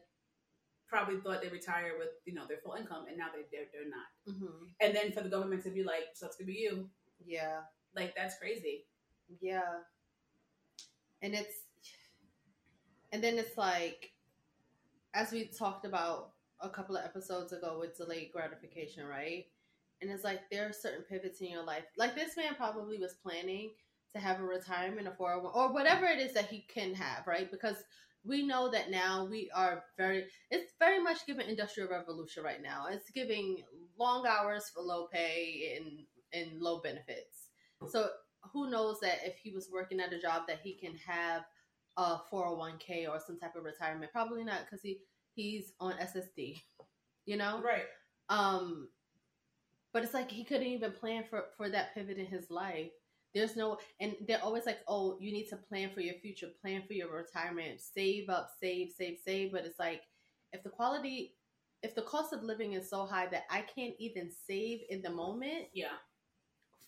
[0.88, 3.90] probably thought they retire with you know their full income, and now they they're, they're
[3.90, 4.38] not.
[4.38, 6.88] hmm And then for the government to be like, so "Sucks to be you,"
[7.24, 7.62] Yeah.
[7.96, 8.86] like that's crazy.
[9.40, 9.82] Yeah.
[11.24, 11.62] And it's,
[13.10, 14.12] and then it's like,
[15.14, 19.46] as we talked about a couple of episodes ago with delayed gratification, right?
[20.02, 21.84] And it's like there are certain pivots in your life.
[21.96, 23.70] Like this man probably was planning
[24.12, 27.50] to have a retirement, a 401, or whatever it is that he can have, right?
[27.50, 27.76] Because
[28.22, 32.88] we know that now we are very, it's very much giving industrial revolution right now.
[32.90, 33.62] It's giving
[33.98, 37.48] long hours for low pay and, and low benefits.
[37.88, 38.10] So
[38.52, 41.42] who knows that if he was working at a job that he can have
[41.96, 44.98] a 401k or some type of retirement probably not because he
[45.34, 46.60] he's on ssd
[47.26, 47.84] you know Right.
[48.28, 48.88] um
[49.92, 52.90] but it's like he couldn't even plan for for that pivot in his life
[53.34, 56.82] there's no and they're always like oh you need to plan for your future plan
[56.86, 60.02] for your retirement save up save save save but it's like
[60.52, 61.34] if the quality
[61.82, 65.10] if the cost of living is so high that i can't even save in the
[65.10, 65.96] moment Yeah.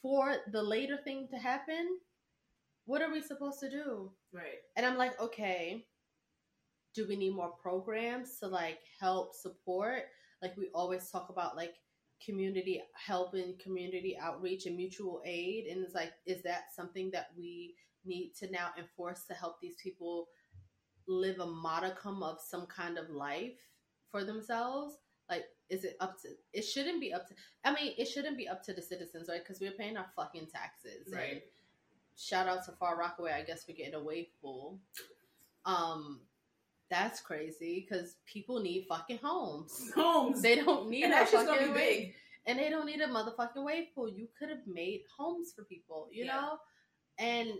[0.02, 1.98] For the later thing to happen,
[2.84, 4.12] what are we supposed to do?
[4.32, 4.60] Right.
[4.76, 5.86] And I'm like, okay,
[6.94, 10.04] do we need more programs to like help support?
[10.42, 11.74] Like we always talk about like
[12.24, 15.66] community help and community outreach and mutual aid.
[15.66, 19.74] And it's like, is that something that we need to now enforce to help these
[19.82, 20.28] people
[21.08, 23.58] live a modicum of some kind of life
[24.10, 24.94] for themselves?
[25.28, 26.28] Like, is it up to?
[26.52, 27.34] It shouldn't be up to.
[27.64, 29.42] I mean, it shouldn't be up to the citizens, right?
[29.42, 31.06] Because we're paying our fucking taxes.
[31.08, 31.42] and Right.
[32.16, 33.32] shout out to Far Rockaway.
[33.32, 34.78] I guess we're getting a wave pool.
[35.64, 36.20] Um,
[36.88, 39.90] that's crazy because people need fucking homes.
[39.94, 40.40] Homes.
[40.42, 42.14] They don't need and a that's just gonna fucking wave, big.
[42.46, 44.08] and they don't need a motherfucking wave pool.
[44.08, 46.36] You could have made homes for people, you Yeah.
[46.36, 46.58] know,
[47.18, 47.50] and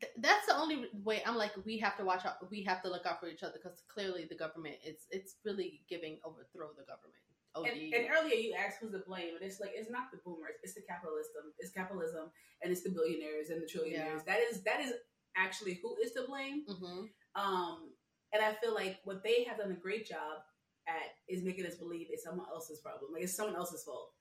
[0.00, 1.22] th- that's the only way.
[1.26, 2.50] I'm like, we have to watch out.
[2.50, 5.82] We have to look out for each other because clearly the government it's it's really
[5.88, 7.22] giving overthrow the government.
[7.54, 7.64] Oh.
[7.64, 10.60] And, and earlier you asked who's to blame, and it's like it's not the boomers,
[10.62, 12.30] it's the capitalism, it's capitalism,
[12.62, 14.24] and it's the billionaires and the trillionaires.
[14.26, 14.92] That is that is
[15.36, 16.64] actually who is to blame.
[16.68, 17.08] Mhm.
[17.34, 17.92] Um,
[18.32, 20.42] and I feel like what they have done a great job
[20.86, 24.12] at is making us believe it's someone else's problem, like it's someone else's fault.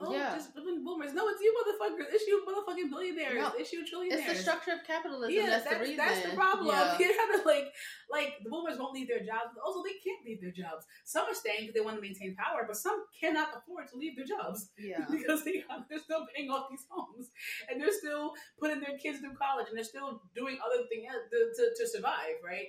[0.00, 0.36] Oh, Yeah.
[0.36, 1.12] just flipping boomers.
[1.12, 2.06] No, it's you motherfuckers.
[2.12, 3.34] It's you motherfucking billionaires.
[3.34, 4.18] No, it's you trillionaires.
[4.18, 5.34] It's the structure of capitalism.
[5.34, 5.96] Yeah, that's, that's, the reason.
[5.96, 6.68] that's the problem.
[6.68, 6.96] Yeah.
[7.00, 7.72] You gotta like,
[8.08, 9.50] like the boomers won't leave their jobs.
[9.54, 10.86] but Also, they can't leave their jobs.
[11.04, 14.14] Some are staying because they want to maintain power, but some cannot afford to leave
[14.14, 15.04] their jobs yeah.
[15.10, 17.30] because they, they're still paying off these homes
[17.68, 21.38] and they're still putting their kids through college and they're still doing other things to,
[21.56, 22.68] to, to survive, right?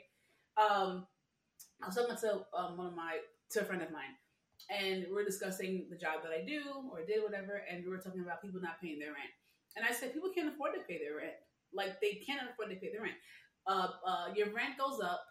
[0.58, 1.06] Um,
[1.82, 3.20] I was talking to um, one of my
[3.52, 4.14] to a friend of mine,
[4.70, 7.98] and we are discussing the job that I do or did whatever, and we were
[7.98, 9.34] talking about people not paying their rent.
[9.76, 11.38] And I said people can't afford to pay their rent,
[11.74, 13.18] like they cannot afford to pay their rent.
[13.68, 15.22] Uh, uh, your rent goes up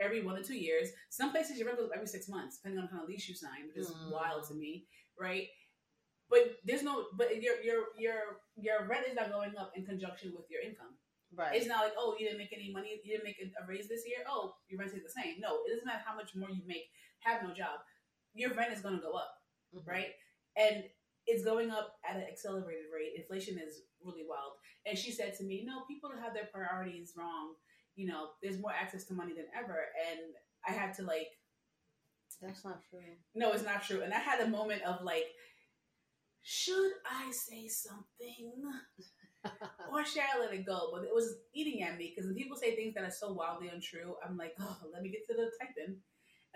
[0.00, 0.88] every one to two years.
[1.10, 3.28] Some places your rent goes up every six months, depending on the kind of lease
[3.28, 4.12] you sign, which is Mm.
[4.12, 4.86] wild to me,
[5.18, 5.48] right?
[6.28, 8.18] But there's no, but your your your
[8.56, 10.98] your rent is not going up in conjunction with your income.
[11.34, 11.54] Right.
[11.56, 13.88] It's not like, oh, you didn't make any money, you didn't make a, a raise
[13.88, 14.24] this year.
[14.28, 15.38] Oh, your rent is the same.
[15.40, 16.86] No, it doesn't matter how much more you make.
[17.20, 17.80] Have no job,
[18.36, 19.32] your rent is going to go up,
[19.74, 19.86] Mhm.
[19.86, 20.12] right?
[20.56, 20.84] And
[21.26, 23.14] it's going up at an accelerated rate.
[23.16, 24.52] Inflation is really wild.
[24.86, 27.56] And she said to me, no, people have their priorities wrong.
[27.96, 30.20] You know, there's more access to money than ever, and
[30.68, 31.28] I had to like
[32.40, 33.00] That's not true.
[33.34, 34.02] no, it's not true.
[34.02, 35.26] And I had a moment of like,
[36.42, 38.52] should I say something
[39.90, 40.90] or should I let it go?
[40.92, 43.68] But it was eating at me because when people say things that are so wildly
[43.68, 45.96] untrue, I'm like, oh, let me get to the typing.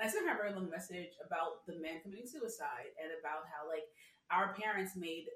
[0.03, 3.69] I sent her a very long message about the man committing suicide and about how
[3.69, 3.85] like
[4.31, 5.27] our parents made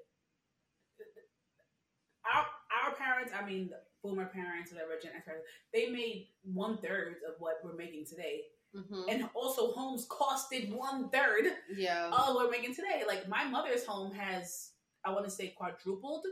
[2.25, 2.45] our
[2.85, 3.69] our parents, I mean
[4.03, 8.41] boomer parents, whatever, Gen X parents, they made one third of what we're making today.
[8.73, 12.09] hmm And also homes costed one third Yeah.
[12.11, 13.03] oh, we're making today.
[13.07, 14.71] Like my mother's home has,
[15.03, 16.25] I want to say, quadrupled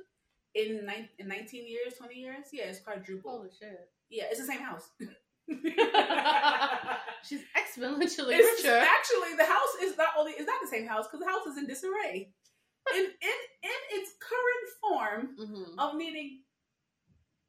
[0.56, 2.48] in nine, in nineteen years, twenty years.
[2.52, 3.38] Yeah, it's quadrupled.
[3.38, 3.89] Holy shit.
[4.10, 4.89] Yeah, it's the same house.
[7.23, 8.77] She's exponentially it's richer.
[8.77, 11.58] actually the house is not only is not the same house because the house is
[11.58, 12.32] in disarray.
[12.95, 16.41] In in in its current form hmm of needing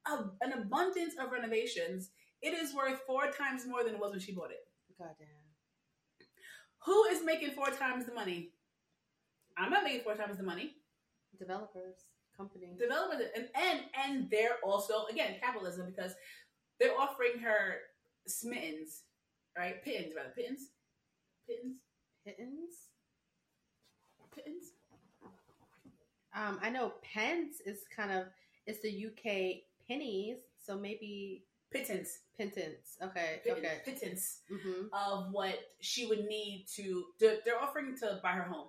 [0.07, 4.19] a, an abundance of renovations, it is worth four times more than it was when
[4.19, 4.65] she bought it.
[4.97, 5.27] Goddamn.
[6.85, 8.51] Who is making four times the money?
[9.57, 10.75] I'm not making four times the money.
[11.39, 11.95] Developers,
[12.37, 12.77] companies.
[12.79, 16.13] developers and and and they're also again capitalism because
[16.79, 17.77] they're offering her
[18.27, 19.01] smittens,
[19.57, 19.83] right?
[19.83, 20.63] Pittance rather pittance,
[21.47, 21.77] pittance,
[22.25, 22.75] Pittance.
[24.35, 24.65] pittance.
[26.35, 28.25] Um, I know pence is kind of
[28.65, 32.97] it's the UK pennies, so maybe Pittance, pittance.
[33.01, 33.81] Okay, pittance, okay.
[33.85, 37.05] pittance hmm of what she would need to.
[37.19, 38.67] They're, they're offering to buy her home,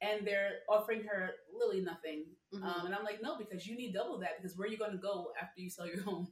[0.00, 2.24] and they're offering her literally nothing.
[2.52, 4.40] hmm Um, and I'm like, no, because you need double that.
[4.42, 6.28] Because where are you going to go after you sell your home?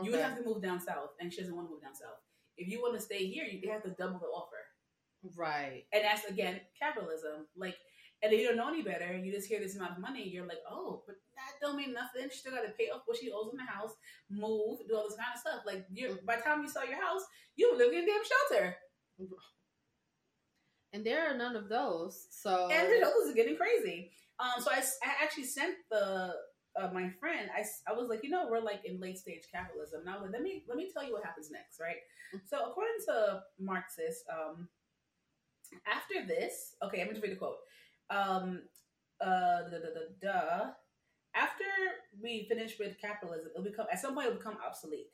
[0.00, 0.06] Okay.
[0.06, 2.18] You would have to move down south, and she doesn't want to move down south.
[2.56, 5.36] If you want to stay here, you have to double the offer.
[5.36, 5.84] right.
[5.92, 7.46] And that's again capitalism.
[7.56, 7.76] Like,
[8.22, 10.46] and if you don't know any better, you just hear this amount of money, you're
[10.46, 12.28] like, oh, but that don't mean nothing.
[12.30, 13.92] She still got to pay off what she owes in the house,
[14.30, 15.60] move, do all this kind of stuff.
[15.66, 17.22] Like, you by the time you sell your house,
[17.56, 18.76] you live in a damn shelter,
[20.92, 22.26] And there are none of those.
[22.30, 24.10] So and the shelters are getting crazy.
[24.38, 26.34] Um, so I, I actually sent the
[26.76, 27.50] uh, my friend.
[27.56, 30.04] I, I was like, you know, we're like in late stage capitalism.
[30.04, 31.96] Now let me let me tell you what happens next, right?
[32.46, 34.68] So according to Marxists, um,
[35.86, 37.56] after this, okay, I'm going to read the quote.
[38.10, 38.62] Um,
[39.20, 40.70] uh, da, da, da, da,
[41.34, 41.64] after
[42.20, 45.08] we finish with capitalism, it'll become at some point it'll become obsolete.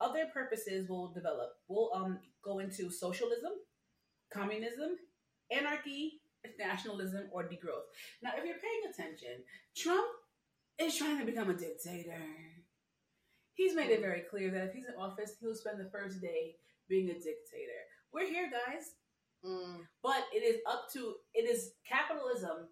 [0.00, 1.50] Other purposes will develop.
[1.68, 3.52] We'll um go into socialism,
[4.32, 4.96] communism,
[5.50, 6.20] anarchy,
[6.58, 7.88] nationalism, or degrowth.
[8.22, 9.44] Now, if you're paying attention,
[9.76, 10.06] Trump
[10.78, 12.16] is trying to become a dictator.
[13.54, 16.56] He's made it very clear that if he's in office, he'll spend the first day
[16.88, 17.80] being a dictator.
[18.12, 18.90] We're here, guys.
[19.44, 22.68] Mm, But it is up to it is capitalism,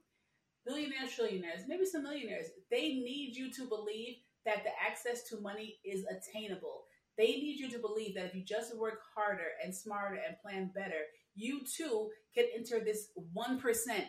[0.66, 2.46] billionaires, trillionaires, maybe some millionaires.
[2.70, 6.84] They need you to believe that the access to money is attainable.
[7.18, 10.70] They need you to believe that if you just work harder and smarter and plan
[10.74, 11.02] better,
[11.34, 14.06] you too can enter this one percent.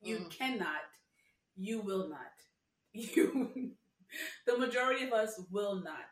[0.00, 0.30] You Mm.
[0.30, 0.82] cannot.
[1.54, 2.32] You will not.
[2.96, 3.72] You.
[4.46, 6.06] the majority of us will not,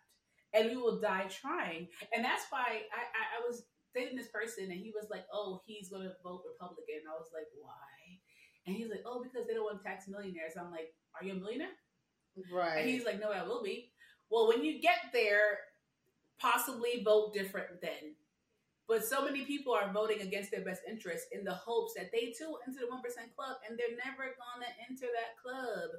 [0.53, 1.89] and we will die trying.
[2.15, 5.63] And that's why I, I, I was dating this person and he was like, oh,
[5.67, 7.07] he's going to vote Republican.
[7.09, 8.19] I was like, why?
[8.67, 10.55] And he's like, oh, because they don't want to tax millionaires.
[10.59, 11.79] I'm like, are you a millionaire?
[12.53, 12.79] right.
[12.79, 13.93] And he's like, no, I will be.
[14.31, 15.59] Well, when you get there,
[16.39, 18.17] possibly vote different then.
[18.87, 22.37] But so many people are voting against their best interests in the hopes that they
[22.37, 23.01] too enter the 1%
[23.33, 25.91] club and they're never to enter that club.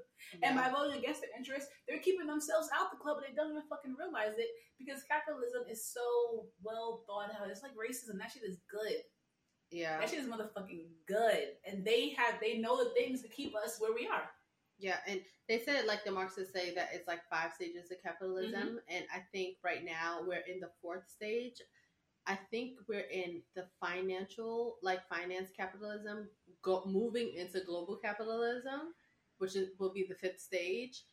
[0.42, 3.52] And by voting against their interests, they're keeping themselves out the club and they don't
[3.52, 7.50] even fucking realize it because capitalism is so well thought out.
[7.50, 8.18] It's like racism.
[8.18, 9.06] That shit is good.
[9.72, 10.00] Yeah.
[10.00, 13.78] That shit is motherfucking good, and they have they know the things to keep us
[13.80, 14.30] where we are.
[14.78, 18.78] Yeah, and they said like the Marxists say that it's like five stages of capitalism,
[18.78, 18.96] mm-hmm.
[18.96, 21.60] and I think right now we're in the fourth stage.
[22.28, 26.28] I think we're in the financial, like finance capitalism,
[26.62, 28.94] go, moving into global capitalism,
[29.38, 31.04] which is, will be the fifth stage.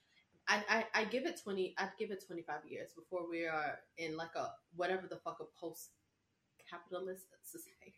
[0.49, 1.75] I, I, I give it twenty.
[1.79, 5.39] I'd give it twenty five years before we are in like a whatever the fuck
[5.41, 5.91] a post
[6.69, 7.95] capitalist society.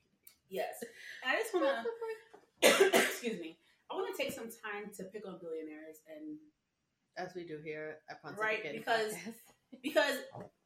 [0.51, 0.85] Yes,
[1.27, 1.67] I just want
[2.63, 3.57] to excuse me.
[3.91, 6.39] I want to take some time to pick on billionaires and
[7.17, 9.15] As we do here at Pontificating Right, because-.
[9.83, 10.17] Because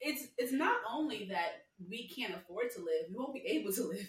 [0.00, 3.84] it's it's not only that we can't afford to live, we won't be able to
[3.84, 4.08] live.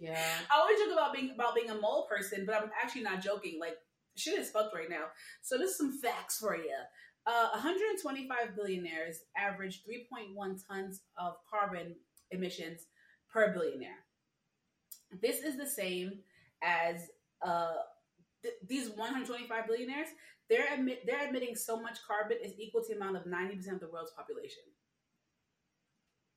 [0.00, 3.22] yeah, I always joke about being about being a mole person, but I'm actually not
[3.22, 3.58] joking.
[3.60, 3.76] Like
[4.16, 5.06] shit is fucked right now.
[5.42, 6.76] So this is some facts for you.
[7.24, 11.94] Uh, 125 billionaires average 3.1 tons of carbon
[12.32, 12.86] emissions
[13.32, 14.04] per billionaire.
[15.20, 16.18] This is the same
[16.62, 17.10] as
[17.44, 17.74] uh,
[18.42, 20.08] th- these 125 billionaires.
[20.52, 23.80] They're emit- they're emitting so much carbon is equal to the amount of 90% of
[23.80, 24.62] the world's population.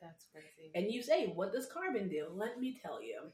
[0.01, 0.71] that's crazy.
[0.73, 2.28] And you say, what does carbon do?
[2.32, 3.34] Let me tell you.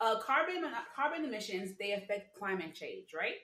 [0.00, 0.62] Uh, carbon
[0.94, 3.40] carbon emissions they affect climate change, right?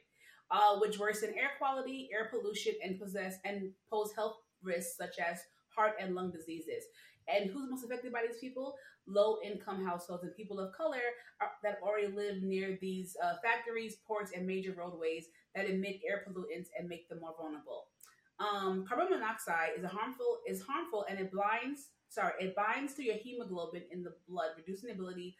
[0.53, 5.40] Uh, which worsen air quality, air pollution, and possess and pose health risks such as
[5.75, 6.85] heart and lung diseases.
[7.29, 8.75] And who's most affected by these people?
[9.07, 11.01] Low income households and people of color
[11.41, 16.25] are, that already live near these uh, factories, ports, and major roadways that emit air
[16.27, 17.87] pollutants and make them more vulnerable.
[18.39, 23.17] Um, carbon monoxide is harmful is harmful and it blinds sorry it binds to your
[23.17, 25.37] hemoglobin in the blood, reducing the ability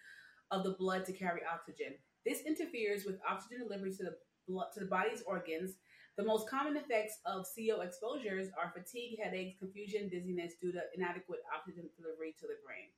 [0.51, 1.95] of the blood to carry oxygen.
[2.25, 4.17] This interferes with oxygen delivery to the
[4.47, 5.75] blood to the body's organs.
[6.17, 11.41] The most common effects of CO exposures are fatigue, headaches, confusion, dizziness due to inadequate
[11.57, 12.93] oxygen delivery to the brain.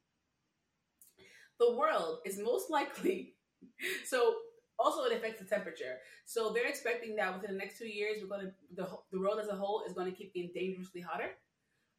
[1.61, 3.35] The world is most likely
[4.05, 4.35] so
[4.79, 5.98] also it affects the temperature.
[6.27, 9.38] So they're expecting that within the next two years, we're going to the the world
[9.40, 11.31] as a whole is going to keep getting dangerously hotter.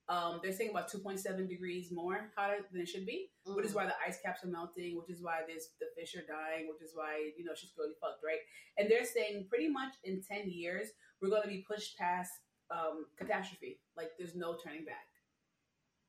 [0.08, 3.88] Um, they're saying about 2.7 degrees more hotter than it should be, which is why
[3.88, 6.92] the ice caps are melting, which is why there's the fish are dying, which is
[6.94, 8.38] why you know she's really fucked, right?
[8.78, 10.90] And they're saying pretty much in 10 years
[11.22, 12.32] we're going to be pushed past
[12.72, 13.80] um, catastrophe.
[13.98, 15.08] Like there's no turning back,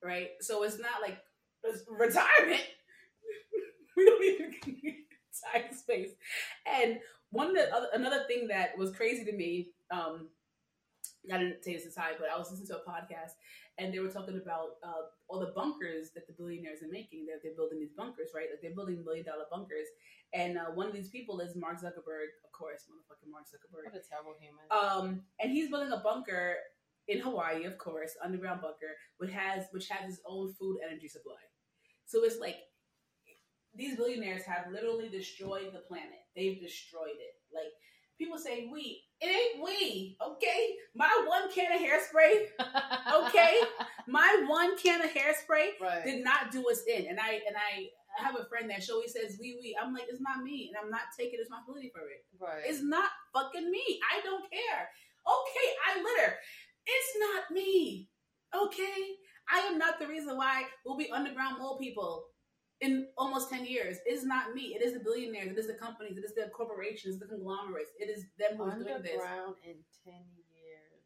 [0.02, 0.30] right?
[0.40, 1.18] So it's not like
[1.64, 2.62] it's retirement.
[3.96, 4.52] we don't even
[5.52, 6.10] time space.
[6.66, 6.98] And
[7.30, 10.28] one of the other, another thing that was crazy to me, um,
[11.32, 13.32] I didn't say this aside, but I was listening to a podcast
[13.78, 17.26] and they were talking about uh, all the bunkers that the billionaires are making.
[17.26, 18.48] They're, they're building these bunkers, right?
[18.50, 19.86] Like they're building million dollar bunkers.
[20.32, 23.92] And uh, one of these people is Mark Zuckerberg, of course, motherfucking Mark Zuckerberg.
[23.92, 24.64] What a terrible human.
[24.72, 26.56] Um, and he's building a bunker
[27.08, 31.40] in Hawaii, of course, underground bunker, which has which has its own food energy supply.
[32.06, 32.56] So it's like
[33.74, 36.24] these billionaires have literally destroyed the planet.
[36.34, 37.34] They've destroyed it.
[37.54, 37.72] Like
[38.18, 39.02] people say, we.
[39.20, 40.74] It ain't we, okay?
[40.94, 42.52] My one can of hairspray,
[43.26, 43.60] okay.
[44.06, 46.04] my one can of hairspray right.
[46.04, 47.06] did not do us in.
[47.08, 47.88] And I and I
[48.22, 49.76] have a friend that she always says, we, we.
[49.80, 52.24] I'm like, it's not me, and I'm not taking responsibility for it.
[52.38, 52.64] right.
[52.66, 54.00] It's not fucking me.
[54.12, 54.88] I don't care.
[55.26, 56.36] Okay, I litter.
[56.86, 58.08] It's not me.
[58.54, 59.16] Okay?
[59.50, 62.26] I am not the reason why we'll be underground mole people
[62.80, 63.98] in almost 10 years.
[64.06, 64.76] It is not me.
[64.76, 65.52] It is the billionaires.
[65.52, 66.18] It is the companies.
[66.18, 67.90] It is the corporations, the conglomerates.
[67.98, 69.16] It is them who's doing this.
[69.16, 70.14] Underground in 10
[70.52, 71.00] years.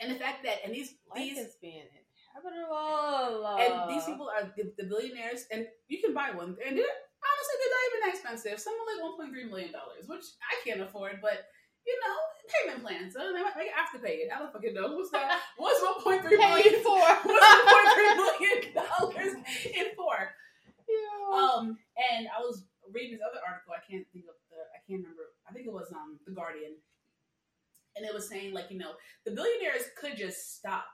[0.00, 3.56] And the fact that, and these, Life these, is being inhabitable.
[3.56, 6.56] and these people are the, the billionaires, and you can buy one.
[6.60, 8.60] And they're, honestly, they're not even that expensive.
[8.60, 9.72] Some are like $1.3 million,
[10.06, 11.46] which I can't afford, but
[11.86, 12.16] you know,
[12.48, 13.12] payment plans.
[13.12, 14.30] So they might, have to pay it.
[14.34, 14.96] I don't fucking know.
[14.96, 15.40] What's that?
[15.56, 16.62] What's 1.3 million?
[16.62, 17.00] paid for.
[17.00, 17.44] What's
[17.92, 19.34] 1.3 million dollars
[19.68, 20.32] in for?
[21.34, 21.78] Um,
[22.14, 23.74] and I was reading this other article.
[23.74, 24.60] I can't think of the.
[24.70, 25.34] I can't remember.
[25.48, 26.78] I think it was um the Guardian,
[27.96, 28.92] and it was saying like you know
[29.24, 30.86] the billionaires could just stop,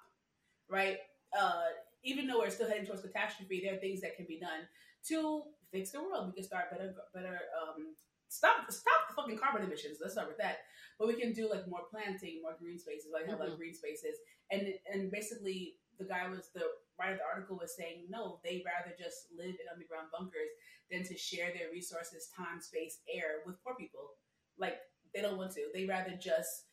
[0.69, 0.99] right?
[1.37, 4.67] Uh, even though we're still heading towards catastrophe, there are things that can be done
[5.09, 6.29] to fix the world.
[6.29, 7.39] We can start better, better.
[7.61, 7.95] Um,
[8.29, 9.99] stop, stop the fucking carbon emissions.
[10.01, 10.59] Let's start with that.
[10.99, 13.11] But we can do like more planting, more green spaces.
[13.13, 14.17] Like have like green spaces,
[14.51, 16.65] and and basically the guy was the
[16.99, 20.51] writer of the article was saying no, they rather just live in underground bunkers
[20.91, 24.17] than to share their resources, time, space, air with poor people.
[24.59, 24.81] Like
[25.15, 25.69] they don't want to.
[25.73, 26.67] They rather just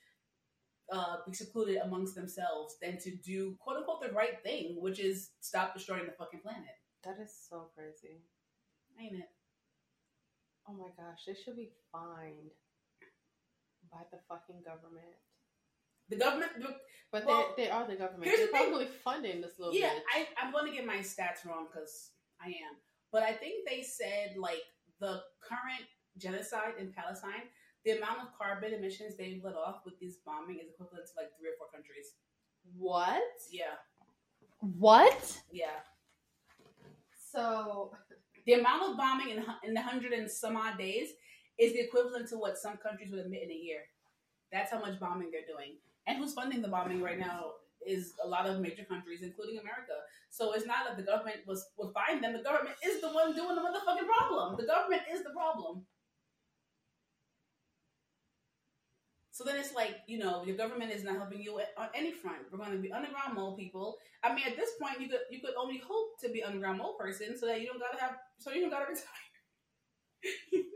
[0.91, 5.31] uh, be secluded amongst themselves than to do quote unquote the right thing, which is
[5.41, 6.79] stop destroying the fucking planet.
[7.03, 8.23] that is so crazy.
[8.99, 9.29] Ain't it?
[10.67, 12.51] Oh my gosh, they should be fined
[13.91, 15.15] by the fucking government.
[16.09, 16.51] The government.
[16.59, 16.75] the-
[17.11, 18.25] But Well, they, they are the government.
[18.25, 18.67] here's They're the thing.
[18.69, 19.81] probably funding this little bit.
[19.81, 20.01] Yeah, bitch.
[20.13, 22.75] I, I'm going to get my stats wrong because I am.
[23.11, 24.63] But I think they said like
[24.99, 25.85] the current
[26.17, 27.47] genocide in Palestine,
[27.85, 31.29] the amount of carbon emissions they've let off with this bombing is equivalent to like
[31.39, 32.15] three or four countries.
[32.77, 33.23] What?
[33.49, 33.75] Yeah,
[34.59, 35.39] What?
[35.51, 35.79] yeah.
[37.31, 37.91] So
[38.45, 41.09] The amount of bombing in in the hundred and some odd days
[41.57, 43.81] is the equivalent to what some countries would emit in a year.
[44.51, 45.75] That's how much bombing they're doing.
[46.07, 47.51] And who's funding the bombing right now
[47.85, 49.93] is a lot of major countries, including America.
[50.29, 52.33] So it's not that the government was was buying them.
[52.33, 54.57] The government is the one doing the motherfucking problem.
[54.57, 55.85] The government is the problem.
[59.31, 62.39] So then it's like, you know, your government is not helping you on any front.
[62.51, 63.97] We're going to be underground mole people.
[64.23, 66.95] I mean, at this point, you could you could only hope to be underground mole
[66.95, 70.73] person so that you don't gotta have so you don't gotta retire.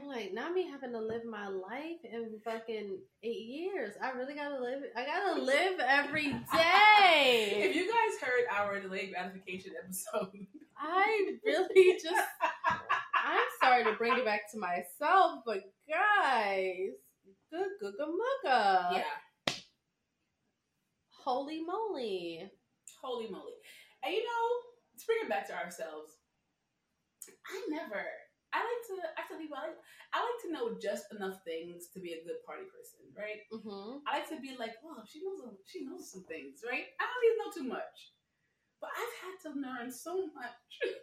[0.00, 3.94] I'm like, not me having to live my life in fucking eight years.
[4.02, 4.82] I really gotta live.
[4.96, 6.40] I gotta live every day.
[7.68, 10.46] if you guys heard our delayed gratification episode,
[10.78, 12.14] I really just.
[13.24, 16.90] I'm sorry to bring it back to myself, but guys,
[17.50, 18.92] good googa mugga.
[18.92, 19.54] yeah,
[21.24, 22.48] Holy moly.
[23.02, 23.52] holy moly!
[24.04, 24.48] And you know,
[24.94, 26.12] let's bring it back to ourselves.
[27.46, 28.04] I never.
[28.52, 28.94] I like to.
[29.16, 29.80] I tell people I like.
[30.12, 33.44] I like to know just enough things to be a good party person, right?
[33.52, 34.00] Mm-hmm.
[34.08, 35.44] I like to be like, well, she knows.
[35.44, 36.88] a- She knows some things, right?
[36.96, 38.16] I don't even know too much,
[38.80, 40.64] but I've had to learn so much.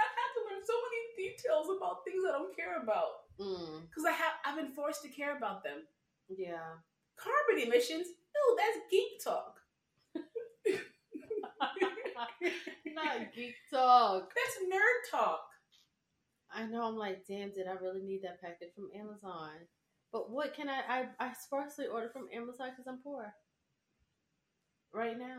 [0.00, 4.04] I've had to learn so many details about things I don't care about Mm, because
[4.06, 4.34] I have.
[4.46, 5.82] I've been forced to care about them.
[6.30, 6.78] yeah.
[7.16, 8.06] Carbon emissions.
[8.06, 9.58] Ew, that's geek talk.
[12.94, 14.32] Not geek talk.
[14.34, 15.46] That's nerd talk.
[16.54, 16.82] I know.
[16.84, 17.50] I'm like, damn.
[17.52, 19.50] Did I really need that package from Amazon?
[20.12, 20.80] But what can I?
[20.88, 23.34] I, I sparsely order from Amazon because I'm poor.
[24.92, 25.38] Right now,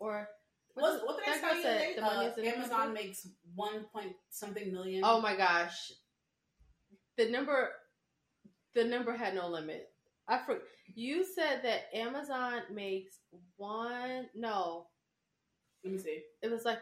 [0.00, 0.26] or
[0.72, 1.62] What, what did I tell you?
[1.62, 2.94] said, the Uh, money's in the Amazon country?
[3.04, 5.02] makes one point something million.
[5.04, 5.92] Oh my gosh.
[7.18, 7.70] The number
[8.74, 9.90] the number had no limit.
[10.28, 10.58] I for,
[10.94, 13.18] you said that Amazon makes
[13.56, 14.86] one no,
[15.84, 16.22] Let me see.
[16.42, 16.80] it was like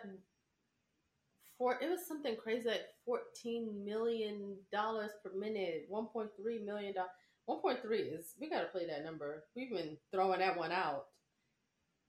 [1.59, 6.29] four it was something crazy like 14 million dollars per minute, 1.3
[6.65, 7.11] million dollars.
[7.49, 9.45] 1.3 is we got to play that number.
[9.55, 11.07] We've been throwing that one out.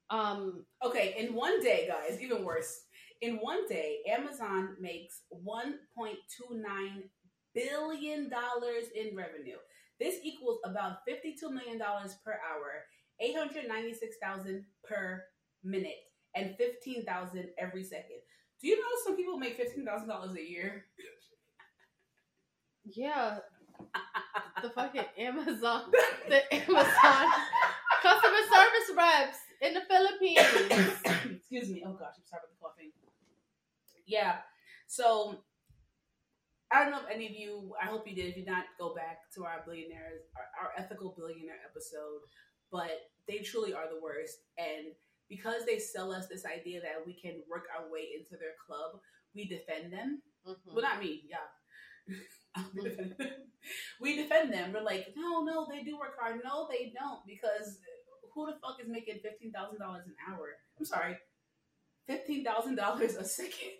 [0.09, 2.81] Um Okay, in one day, guys, even worse.
[3.21, 5.73] In one day, Amazon makes $1.29
[7.53, 8.29] billion
[8.95, 9.57] in revenue.
[9.99, 12.83] This equals about $52 million per hour,
[13.21, 15.23] 896,000 per
[15.63, 15.95] minute,
[16.35, 18.19] and 15,000 every second.
[18.65, 20.85] Do you know some people make $15,000 a year?
[22.83, 23.37] yeah,
[24.63, 25.91] the fucking Amazon
[26.27, 27.25] the Amazon
[28.01, 31.37] customer service reps in the Philippines.
[31.37, 31.83] Excuse me.
[31.85, 32.91] Oh gosh, I'm sorry about the coughing.
[34.07, 34.37] Yeah.
[34.87, 35.43] So
[36.71, 37.75] I don't know if any of you.
[37.79, 38.31] I hope you did.
[38.31, 42.21] If you not, go back to our billionaires, our, our ethical billionaire episode.
[42.71, 44.87] But they truly are the worst, and
[45.29, 48.99] because they sell us this idea that we can work our way into their club,
[49.33, 50.21] we defend them.
[50.47, 50.55] Mhm.
[50.65, 51.23] Well, not me.
[51.29, 51.47] Yeah.
[52.75, 53.29] we, defend them.
[53.99, 54.73] we defend them.
[54.73, 56.41] We're like, no, no, they do work hard.
[56.43, 57.79] No, they don't, because
[58.33, 60.49] who the fuck is making fifteen thousand dollars an hour?
[60.77, 61.17] I'm sorry,
[62.07, 63.79] fifteen thousand dollars a second.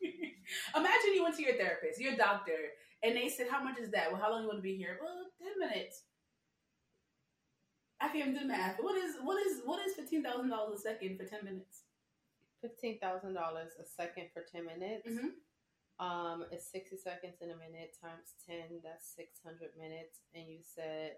[0.76, 2.58] Imagine you went to your therapist, your doctor,
[3.02, 4.10] and they said, "How much is that?
[4.10, 4.98] Well, how long you want to be here?
[5.02, 6.02] Well, ten minutes."
[8.02, 8.76] I can't do math.
[8.80, 11.82] What is what is what is fifteen thousand dollars a second for ten minutes?
[12.60, 15.08] Fifteen thousand dollars a second for ten minutes.
[15.08, 15.30] Mhm.
[16.04, 18.80] Um, it's sixty seconds in a minute times ten.
[18.82, 20.20] That's six hundred minutes.
[20.34, 21.12] And you said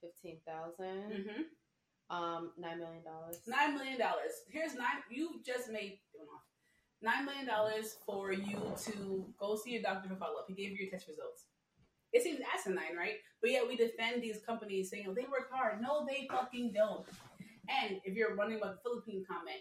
[0.00, 1.10] fifteen thousand.
[1.12, 1.42] Mm-hmm.
[2.16, 3.40] Um, nine million dollars.
[3.46, 4.32] Nine million dollars.
[4.48, 5.02] Here's nine.
[5.10, 5.98] You just made
[7.02, 10.46] nine million dollars for you to go see your doctor for follow up.
[10.48, 11.44] He gave you your test results.
[12.12, 13.20] It seems asinine, right?
[13.40, 15.80] But yet we defend these companies saying oh, they work hard.
[15.80, 17.04] No, they fucking don't.
[17.68, 19.60] And if you're wondering about the Philippine comment,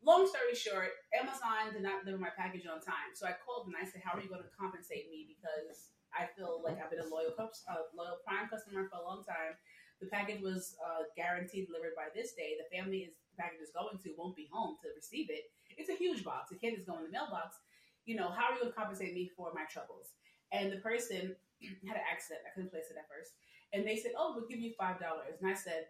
[0.00, 3.12] long story short, Amazon did not deliver my package on time.
[3.14, 6.28] So I called and I said, "How are you going to compensate me?" Because I
[6.32, 9.56] feel like I've been a loyal, uh, loyal Prime customer for a long time.
[10.00, 12.58] The package was uh, guaranteed delivered by this day.
[12.58, 15.48] The family is the package is going to won't be home to receive it.
[15.78, 16.52] It's a huge box.
[16.52, 17.56] It can't just go in the mailbox.
[18.04, 20.12] You know, how are you going to compensate me for my troubles?
[20.52, 21.34] And the person
[21.88, 22.40] had an accent.
[22.46, 23.32] I couldn't place it at first.
[23.72, 25.86] And they said, "Oh, we'll give you five dollars." And I said,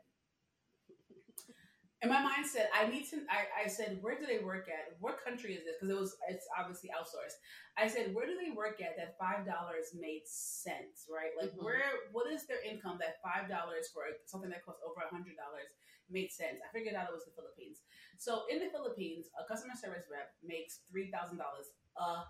[2.02, 3.22] and my mind said, I need to.
[3.30, 4.98] I, I said, where do they work at?
[4.98, 5.78] What country is this?
[5.78, 7.38] Because it was, it's obviously outsourced.
[7.78, 11.30] I said, where do they work at that five dollars made sense, right?
[11.38, 11.62] Like, Mhm.
[11.62, 15.38] where, what is their income that five dollars for something that costs over a hundred
[15.38, 15.70] dollars
[16.10, 16.58] made sense?
[16.58, 17.86] I figured out it was the Philippines.
[18.18, 21.70] So in the Philippines, a customer service rep makes three thousand dollars
[22.02, 22.26] a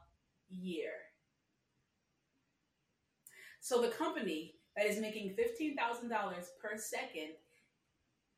[0.52, 1.11] year.
[3.62, 7.38] So the company that is making fifteen thousand dollars per second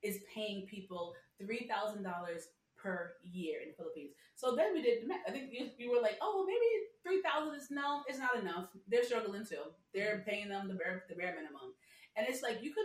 [0.03, 4.13] is paying people three thousand dollars per year in the Philippines.
[4.37, 5.25] So then we did the math.
[5.27, 6.69] I think you, you were like, oh, maybe
[7.03, 8.69] three thousand is no, it's not enough.
[8.87, 9.73] They're struggling too.
[9.95, 11.73] They're paying them the bare the bare minimum,
[12.17, 12.85] and it's like you could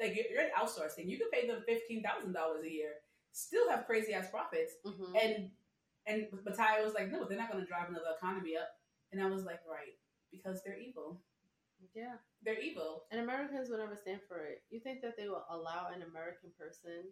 [0.00, 1.06] like you're, you're outsourcing.
[1.06, 2.92] You could pay them fifteen thousand dollars a year,
[3.32, 5.12] still have crazy ass profits, Mhm.
[5.22, 5.50] and
[6.06, 8.68] and Mattia was like, no, they're not going to drive another economy up.
[9.12, 9.98] And I was like, right,
[10.30, 11.20] because they're evil.
[11.94, 12.16] Yeah.
[12.42, 13.04] They're evil.
[13.10, 14.62] And Americans will never stand for it.
[14.70, 17.10] You think that they will allow an American person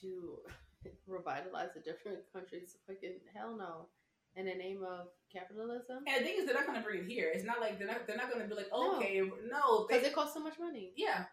[0.00, 0.38] to
[1.06, 3.86] revitalize a different country's fucking hell no.
[4.34, 6.08] In the name of capitalism?
[6.08, 7.30] And the thing is, they're not going to bring it here.
[7.34, 8.06] It's not like they're not.
[8.06, 8.96] They're not going to be like, No.
[8.96, 9.84] okay, no.
[9.86, 10.94] Because it costs so much money.
[10.96, 11.24] yeah,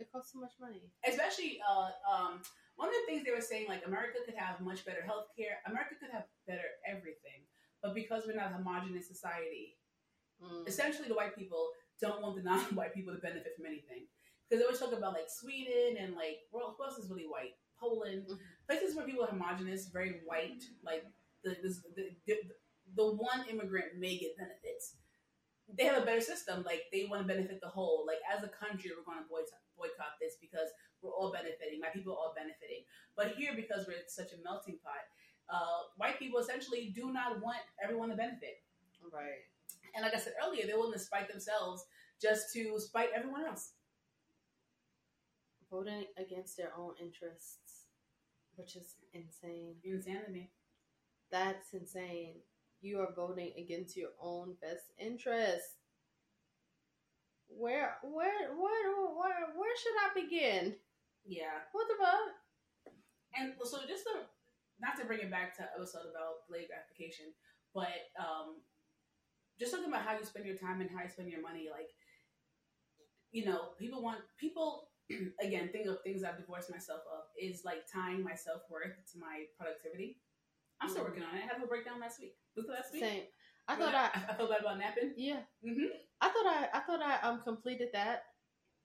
[0.00, 0.90] It costs so much money.
[1.06, 2.42] especially uh, um,
[2.74, 5.62] one of the things they were saying, like America could have much better health care.
[5.70, 7.46] America could have better everything,
[7.82, 9.76] but because we're not a homogenous society,
[10.42, 10.66] Mm.
[10.66, 11.70] essentially the white people
[12.00, 14.08] don't want the non-white people to benefit from anything.
[14.48, 17.54] Because they always talk about like Sweden and like well, who else is really white?
[17.78, 18.38] Poland, Mhm.
[18.66, 20.62] places where people are homogenous, very white.
[20.82, 21.04] Like
[21.44, 22.36] the this, the, the
[22.96, 24.96] the one immigrant may get benefits.
[25.68, 26.64] They have a better system.
[26.64, 28.04] Like they want to benefit the whole.
[28.06, 30.68] Like as a country, we're going to boycott, boycott this because
[31.00, 31.78] we're all benefiting.
[31.80, 32.82] My people are all benefiting.
[33.16, 35.06] But here, because we're such a melting pot,
[35.52, 38.62] uh, white people essentially do not want everyone to benefit.
[39.12, 39.44] Right.
[39.94, 41.84] And like I said earlier, they're willing to spite themselves
[42.20, 43.72] just to spite everyone else.
[45.70, 47.86] Voting against their own interests,
[48.56, 49.76] which is insane.
[49.84, 50.50] Insanity.
[51.30, 52.36] That's insane.
[52.80, 55.64] You are voting against your own best interest.
[57.48, 60.76] Where, where, where, where, where should I begin?
[61.26, 61.68] Yeah.
[61.72, 62.94] What the fuck?
[63.34, 64.20] And so just to
[64.82, 67.26] not to bring it back to episode about delayed gratification,
[67.72, 68.60] but um
[69.58, 71.90] just talking about how you spend your time and how you spend your money, like
[73.30, 74.88] you know, people want people
[75.42, 79.18] again, think of things I've divorced myself of is like tying my self worth to
[79.18, 80.18] my productivity.
[80.80, 81.08] I'm still Mhm.
[81.08, 81.44] working on it.
[81.44, 82.36] I had a breakdown last week.
[82.56, 83.02] Was last week?
[83.02, 83.24] Same.
[83.68, 85.14] I thought I, I felt bad about napping.
[85.16, 85.86] yeah, hmm
[86.20, 88.24] I thought I, I thought I um completed that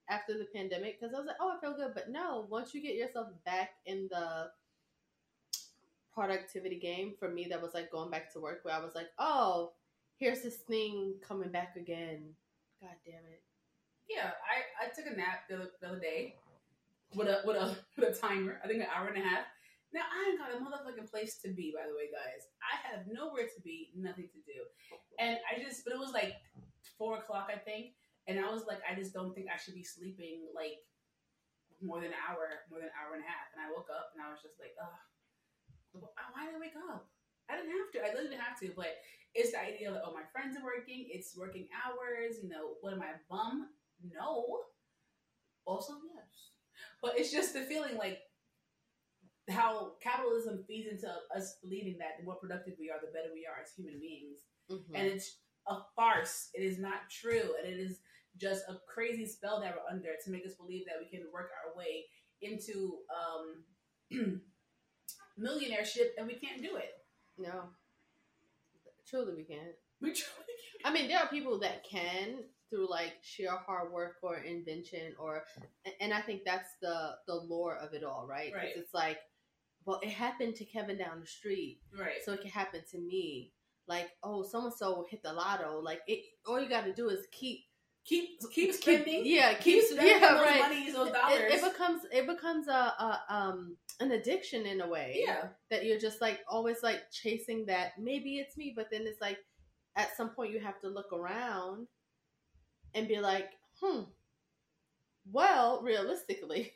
[0.10, 1.93] after the pandemic because I was like, oh, I feel good.
[1.93, 4.50] But no, once you get yourself back in the
[6.18, 9.09] productivity game, for me, that was like going back to work where I was like,
[9.20, 9.74] oh,
[10.18, 12.34] here's this thing coming back again.
[12.82, 13.45] God damn it.
[14.09, 16.34] Yeah, I, I took a nap the, other- the other day
[17.13, 18.57] with a with a with a timer.
[18.63, 19.45] I think an hour and a half.
[19.93, 21.70] Now I ain't got a motherfucking place to be.
[21.70, 24.65] By the way, guys, I have nowhere to be, nothing to do,
[25.22, 25.86] and I just.
[25.86, 26.34] But it was like
[26.97, 27.93] four o'clock, I think,
[28.28, 30.82] and I was like, I just don't think I should be sleeping like
[31.80, 33.53] more than an hour, more than an hour and a half.
[33.53, 34.97] And I woke up and I was just like, ugh,
[36.02, 37.10] why did I wake up?
[37.50, 38.00] I didn't have to.
[38.04, 38.98] I literally didn't have to, but
[39.34, 41.08] it's the idea that oh, my friends are working.
[41.10, 42.38] It's working hours.
[42.43, 43.70] You know, what am I a bum?
[44.04, 44.60] No.
[45.66, 46.52] Also, yes.
[47.02, 48.20] But it's just the feeling like
[49.50, 53.45] how capitalism feeds into us believing that the more productive we are, the better we
[53.48, 54.41] are as human beings.
[54.70, 54.91] Mhm.
[54.93, 56.50] And it's a farce.
[56.54, 57.56] It is not true.
[57.56, 58.02] And it is
[58.38, 61.52] just a crazy spell that we're under to make us believe that we can work
[61.66, 62.06] our way
[62.41, 63.64] into um,
[65.39, 66.93] millionaireship and we can't do it.
[67.38, 67.63] no.
[69.09, 69.61] Truly, we can't.
[70.01, 70.33] We truly
[70.83, 70.85] can't.
[70.85, 75.43] I mean, there are people that can through like sheer hard work or invention, or
[76.01, 78.51] and I think that's the the lore of it all, right?
[78.53, 78.73] Right.
[78.75, 79.19] it's like,
[79.85, 82.15] well, it happened to Kevin down the street, Right.
[82.25, 83.53] so it can happen to me.
[83.88, 85.79] Like, oh, so and so hit the lotto.
[85.79, 87.61] Like, it all you got to do is keep,
[88.08, 89.22] keep keep spending.
[89.26, 90.60] yeah, keep keep, spending yeah, those right.
[90.62, 91.39] monies, those It- dollars.
[91.39, 95.47] It, it becomes it becomes a, a um an addiction in a way yeah.
[95.70, 99.39] that you're just like always like chasing that maybe it's me but then it's like
[99.95, 101.88] at some point you have to look around
[102.93, 103.49] and be like
[103.82, 104.01] hmm
[105.32, 106.74] well realistically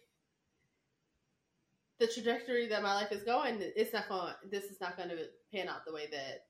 [2.00, 5.18] the trajectory that my life is going it's not going this is not going to
[5.54, 6.46] pan out the way that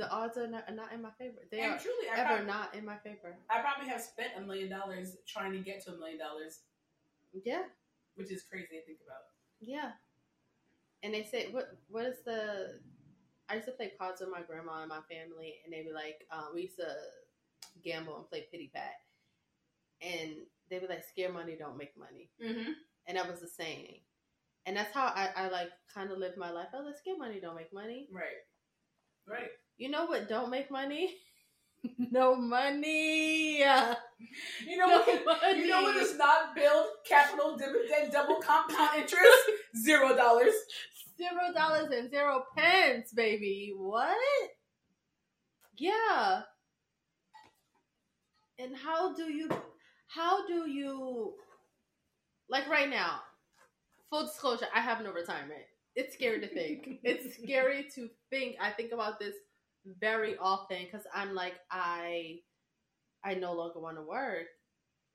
[0.00, 2.28] the odds are not, are not in my favor they And are truly, I ever
[2.28, 5.84] probably, not in my favor I probably have spent a million dollars trying to get
[5.84, 6.60] to a million dollars,
[7.44, 7.62] yeah
[8.14, 9.24] which is crazy to think about.
[9.60, 9.92] Yeah.
[11.02, 12.80] And they say, what what is the
[13.48, 16.26] I used to play cards with my grandma and my family and they'd be like,
[16.30, 16.86] uh, we used to
[17.82, 18.94] gamble and play pity pat.
[20.02, 20.36] And
[20.68, 22.30] they'd be like, scare money don't make money.
[22.42, 22.72] Mm-hmm.
[23.06, 24.00] And that was the saying.
[24.66, 26.68] And that's how I, I like kind of live my life.
[26.74, 28.08] I let's scare money don't make money.
[28.12, 28.44] Right.
[29.26, 29.50] Right.
[29.80, 31.14] You know what don't make money?
[32.12, 33.60] no money.
[33.60, 35.24] You know no what?
[35.24, 35.60] money.
[35.60, 39.38] You know what does not build capital dividend double compound interest?
[39.82, 40.52] Zero dollars.
[41.16, 43.72] zero dollars and zero pence, baby.
[43.74, 44.18] What?
[45.78, 46.42] Yeah.
[48.58, 49.48] And how do you
[50.08, 51.32] how do you
[52.50, 53.20] like right now?
[54.10, 55.62] Full disclosure, I have no retirement.
[55.96, 57.00] It's scary to think.
[57.02, 58.56] it's scary to think.
[58.60, 59.36] I think about this
[60.00, 62.40] very often because I'm like I
[63.24, 64.46] I no longer want to work.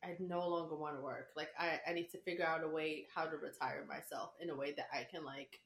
[0.03, 1.29] I no longer want to work.
[1.35, 4.55] Like I, I need to figure out a way how to retire myself in a
[4.55, 5.59] way that I can like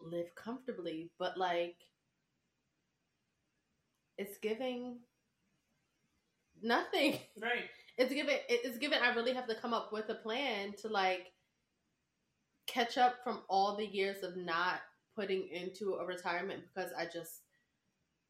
[0.00, 1.10] live comfortably.
[1.18, 1.76] But like
[4.18, 4.98] it's giving
[6.62, 7.18] nothing.
[7.40, 7.68] Right.
[7.98, 11.32] It's given it's given I really have to come up with a plan to like
[12.66, 14.80] catch up from all the years of not
[15.16, 17.40] putting into a retirement because I just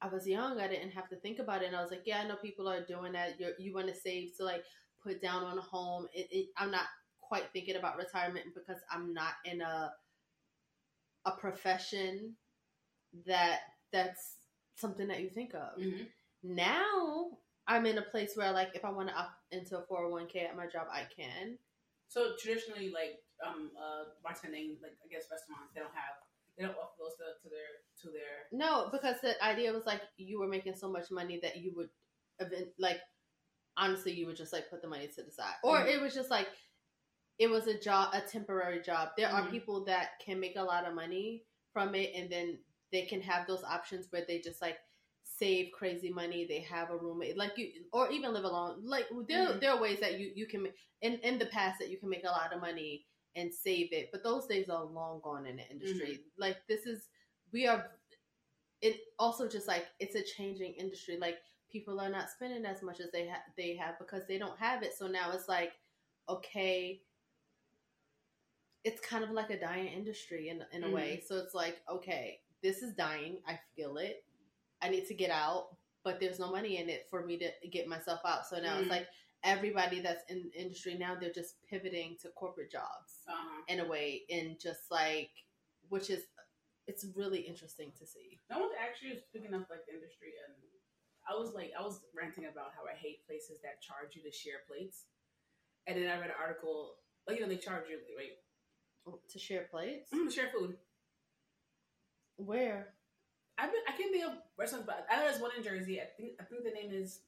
[0.00, 0.60] I was young.
[0.60, 2.68] I didn't have to think about it, and I was like, yeah, I know people
[2.68, 3.40] are doing that.
[3.40, 4.62] you you want to save to like
[5.02, 6.06] put down on a home.
[6.12, 6.86] It, it, I'm not
[7.20, 9.92] quite thinking about retirement because I'm not in a
[11.24, 12.36] a profession
[13.26, 13.60] that
[13.92, 14.36] that's
[14.76, 15.80] something that you think of.
[15.80, 16.04] Mm-hmm.
[16.42, 17.30] Now
[17.66, 20.56] I'm in a place where like if I want to opt into a 401k at
[20.56, 21.58] my job, I can.
[22.08, 26.14] So traditionally, like um, uh, bartending, like I guess restaurants, they don't have
[26.56, 27.68] they don't offer those to, to their
[28.02, 28.46] to their.
[28.52, 31.88] No, because the idea was like you were making so much money that you would,
[32.38, 32.98] event like,
[33.76, 35.88] honestly, you would just like put the money to the side, or Mhm.
[35.88, 36.48] it was just like,
[37.38, 39.10] it was a job, a temporary job.
[39.16, 39.50] There are Mhm.
[39.50, 42.58] people that can make a lot of money from it, and then
[42.92, 44.78] they can have those options where they just like
[45.24, 46.46] save crazy money.
[46.46, 48.84] They have a roommate, like you, or even live alone.
[48.84, 49.60] Like there, Mhm.
[49.60, 52.24] there are ways that you you can in in the past that you can make
[52.24, 53.06] a lot of money
[53.36, 56.20] and save it, but those days are long gone in the industry.
[56.38, 57.08] Like this is
[57.52, 57.86] we are.
[58.82, 61.16] It also just like it's a changing industry.
[61.20, 61.36] Like
[61.70, 64.82] people are not spending as much as they ha- they have because they don't have
[64.82, 64.94] it.
[64.96, 65.72] So now it's like
[66.28, 67.02] okay.
[68.84, 71.22] It's kind of like a dying industry in in a way.
[71.26, 73.38] So it's like okay, this is dying.
[73.46, 74.24] I feel it.
[74.82, 77.88] I need to get out, but there's no money in it for me to get
[77.88, 78.46] myself out.
[78.46, 78.90] So now it's Mhm.
[78.90, 79.08] like
[79.46, 83.62] everybody that's in the industry now they're just pivoting to corporate jobs Uh-huh.
[83.68, 85.30] in a way and just like
[85.88, 86.22] which is
[86.88, 88.38] it's really interesting to see.
[88.50, 90.54] No one's actually speaking of like the industry, and
[91.28, 94.30] I was like, I was ranting about how I hate places that charge you to
[94.30, 95.06] share plates,
[95.88, 96.94] and then I read an article,
[97.26, 98.38] like you know, they charge you right
[99.32, 100.10] To share plates?
[100.14, 100.76] mm, to share food.
[102.36, 102.94] Where?
[103.58, 106.00] I've been, I can't think of restaurants, but I know there's one in Jersey.
[106.00, 107.20] I think I think the name is,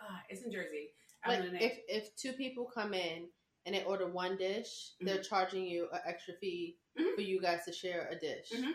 [0.00, 0.90] ah, it's in Jersey.
[1.26, 1.70] Like don't know the name.
[1.88, 3.28] if if two people come in
[3.66, 7.14] and they order one dish, they're charging you an extra fee Mhm.
[7.14, 8.50] for you guys to share a dish.
[8.52, 8.72] Mhm.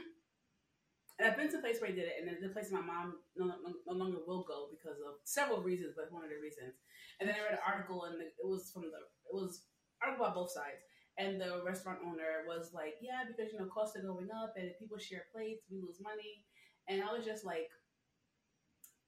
[1.18, 2.82] And I've been to a place where I did it, and then the place my
[2.82, 6.36] mom no, no, no longer will go because of several reasons, but one of the
[6.38, 6.76] reasons.
[7.20, 9.66] And then I read an article, and it was from the it was
[10.02, 10.82] article about both sides.
[11.18, 14.68] And the restaurant owner was like, "Yeah, because you know costs are going up, and
[14.70, 16.43] if people share plates, we lose money."
[16.89, 17.72] And I was just like,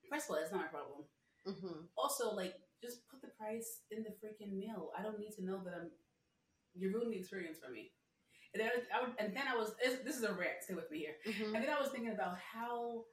[0.10, 1.06] first of all, that's not my problem.
[1.46, 4.92] hmm Also, like, just put the price in the freaking meal.
[4.98, 5.90] I don't need to know that I'm
[6.76, 7.92] you're ruining the experience for me.
[8.54, 9.74] And then I, would, and then I was
[10.04, 10.62] this, is a rant.
[10.62, 11.16] Stay with me here.
[11.26, 13.04] hmm And then I was thinking about how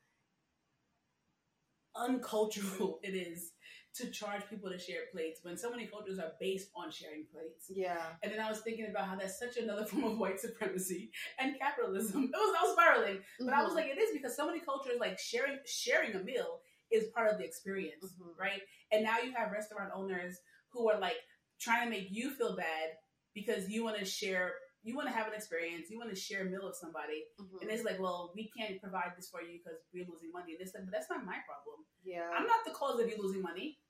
[1.96, 3.52] uncultural it is
[3.94, 7.66] to charge people to share plates when so many cultures are based on sharing plates.
[7.70, 8.02] Yeah.
[8.24, 11.56] And then I was thinking about how that's such another form of white supremacy and
[11.58, 12.24] capitalism.
[12.24, 13.76] It was I was spiraling, but I was Mhm.
[13.76, 16.60] like, it is because so many cultures like sharing sharing a meal
[16.94, 18.38] is part of the experience, Mhm.
[18.38, 18.62] right?
[18.92, 20.38] And now you have restaurant owners
[20.72, 21.18] who are like
[21.60, 22.96] trying to make you feel bad
[23.34, 26.42] because you want to share, you want to have an experience, you want to share
[26.42, 27.62] a meal with somebody, Mhm.
[27.62, 30.52] and it's like, well, we can't provide this for you because we're losing money.
[30.52, 31.84] And it's like, but that's not my problem.
[32.02, 32.28] yeah.
[32.36, 33.80] I'm not the cause of you losing money.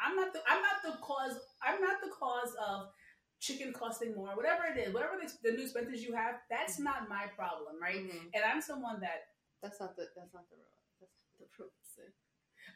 [0.00, 2.92] I'm not the I'm not the cause I'm not the cause of
[3.40, 7.08] chicken costing more, whatever it is, whatever the, the new expenses you have, that's not
[7.08, 7.96] my problem, right?
[8.04, 8.30] Mhm.
[8.34, 9.20] And I'm someone that
[9.60, 12.12] That's not the that's not the real that's not the real thing.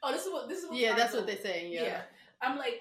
[0.02, 1.72] Oh this is what this is what Yeah, that's what they're saying.
[1.72, 1.82] Yeah.
[1.82, 2.02] yeah.
[2.42, 2.80] I'm like,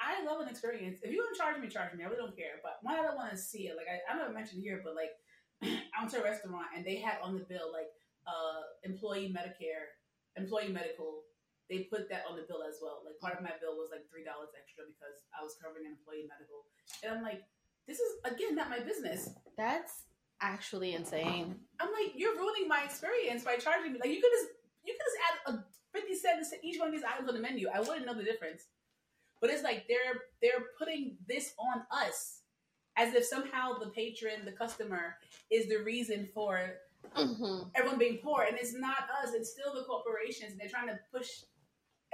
[0.00, 1.00] I love an experience.
[1.02, 2.04] If you want to charge me, charge me.
[2.04, 2.62] I really don't care.
[2.62, 4.94] But why I don't want to see it, like I, I never mentioned here, but
[4.94, 5.16] like
[5.62, 7.90] I went to a restaurant and they had on the bill like
[8.26, 9.96] uh employee Medicare,
[10.36, 11.26] employee medical.
[11.68, 13.04] They put that on the bill as well.
[13.04, 15.98] Like part of my bill was like three dollars extra because I was covering an
[15.98, 16.64] employee medical.
[17.04, 17.44] And I'm like,
[17.90, 19.34] this is again not my business.
[19.58, 20.08] That's
[20.40, 21.56] actually insane.
[21.80, 23.98] I'm like, you're ruining my experience by charging me.
[23.98, 24.48] Like you could just
[24.84, 25.52] you could just add a
[25.98, 27.68] fifty cents to each one of these items on the menu.
[27.72, 28.62] I wouldn't know the difference.
[29.40, 32.40] But it's like they're they're putting this on us
[32.96, 35.16] as if somehow the patron, the customer,
[35.50, 36.74] is the reason for
[37.16, 37.68] Mm-hmm.
[37.76, 39.32] everyone being poor, and it's not us.
[39.32, 41.28] It's still the corporations, and they're trying to push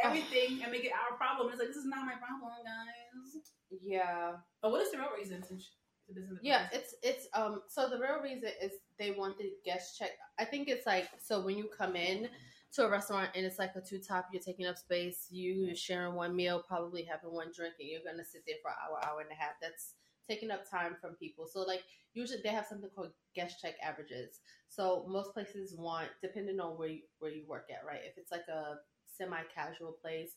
[0.03, 1.49] everything and make it our problem.
[1.51, 3.43] It's like this is not my problem, guys.
[3.83, 4.33] Yeah.
[4.63, 5.43] But what is the real reason?
[5.43, 5.71] Since
[6.09, 9.53] it isn't the Yeah, it's it's um so the real reason is they want the
[9.65, 10.11] guest check.
[10.39, 12.29] I think it's like so when you come in
[12.75, 16.15] to a restaurant and it's like a two top, you're taking up space, you sharing
[16.15, 19.21] one meal, probably having one drink, and you're gonna sit there for an hour, hour
[19.21, 19.55] and a half.
[19.61, 19.95] That's
[20.29, 21.47] taking up time from people.
[21.47, 21.83] So like
[22.15, 24.41] usually they have something called guest check averages.
[24.69, 28.01] So most places want, depending on where you, where you work at, right?
[28.05, 30.33] If it's like a semi casual place,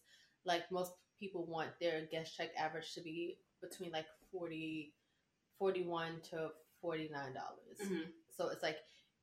[0.46, 4.94] like most people want their guest check average to be between like 40
[5.58, 6.50] 41 to
[6.82, 8.12] 49 dollars Mhm.
[8.30, 8.78] so it's like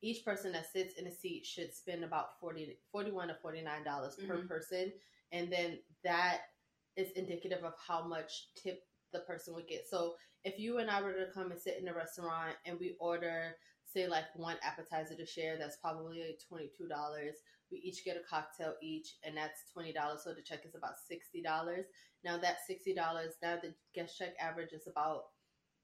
[0.05, 4.15] each person that sits in a seat should spend about 40 41 to 49 dollars
[4.27, 4.47] per Mhm.
[4.47, 4.93] person.
[5.31, 6.41] And then that
[6.95, 9.87] is indicative of how much tip the person would get.
[9.87, 12.95] So if you and i were to come and sit in a restaurant and we
[12.99, 17.33] order say like one appetizer to share that's probably like $22
[17.71, 21.85] we each get a cocktail each and that's $20 so the check is about $60
[22.23, 22.95] now that $60
[23.41, 25.23] now the guest check average is about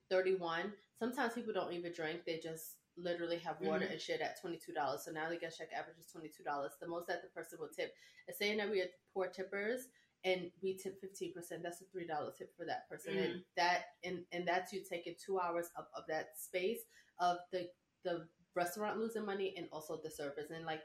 [0.10, 2.22] 31 sometimes people don't even drink.
[2.26, 3.92] They just literally have water Mhm.
[3.94, 7.22] and shit at $22 so now the guest check average is $22 the most that
[7.22, 7.96] the person will tip
[8.28, 9.88] is saying that we are poor tippers
[10.24, 13.18] and we tip 15% that's a $3 tip for that person.
[13.18, 16.82] And that and and that's you taking two hours up of that space
[17.20, 17.72] of the
[18.04, 20.52] the restaurant losing money and also the service.
[20.52, 20.84] And like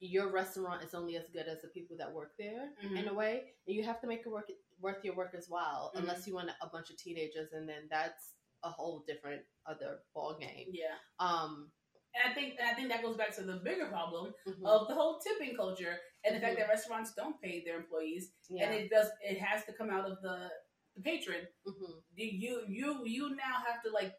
[0.00, 2.98] your restaurant is only as good as the people that work there Mhm.
[2.98, 3.54] in a way.
[3.68, 6.00] And you have to make it work worth your work as well Mhm.
[6.00, 7.52] unless you want a bunch of teenagers.
[7.52, 8.34] And then that's
[8.64, 10.96] a whole different other ball game Yeah.
[11.20, 11.70] um
[12.14, 14.94] And I think I think that goes back to the bigger problem mhm, of the
[14.94, 16.60] whole tipping culture and the fact Mhm.
[16.60, 20.06] that restaurants don't pay their employees yeah and it does it has to come out
[20.10, 20.50] of the
[20.96, 21.46] the patron.
[21.66, 22.02] mhm.
[22.14, 24.14] You you you now have to like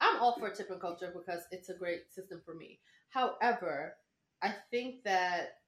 [0.00, 2.80] I'm all for tipping culture because it's a great system for me.
[3.10, 3.96] However,
[4.42, 5.58] I think that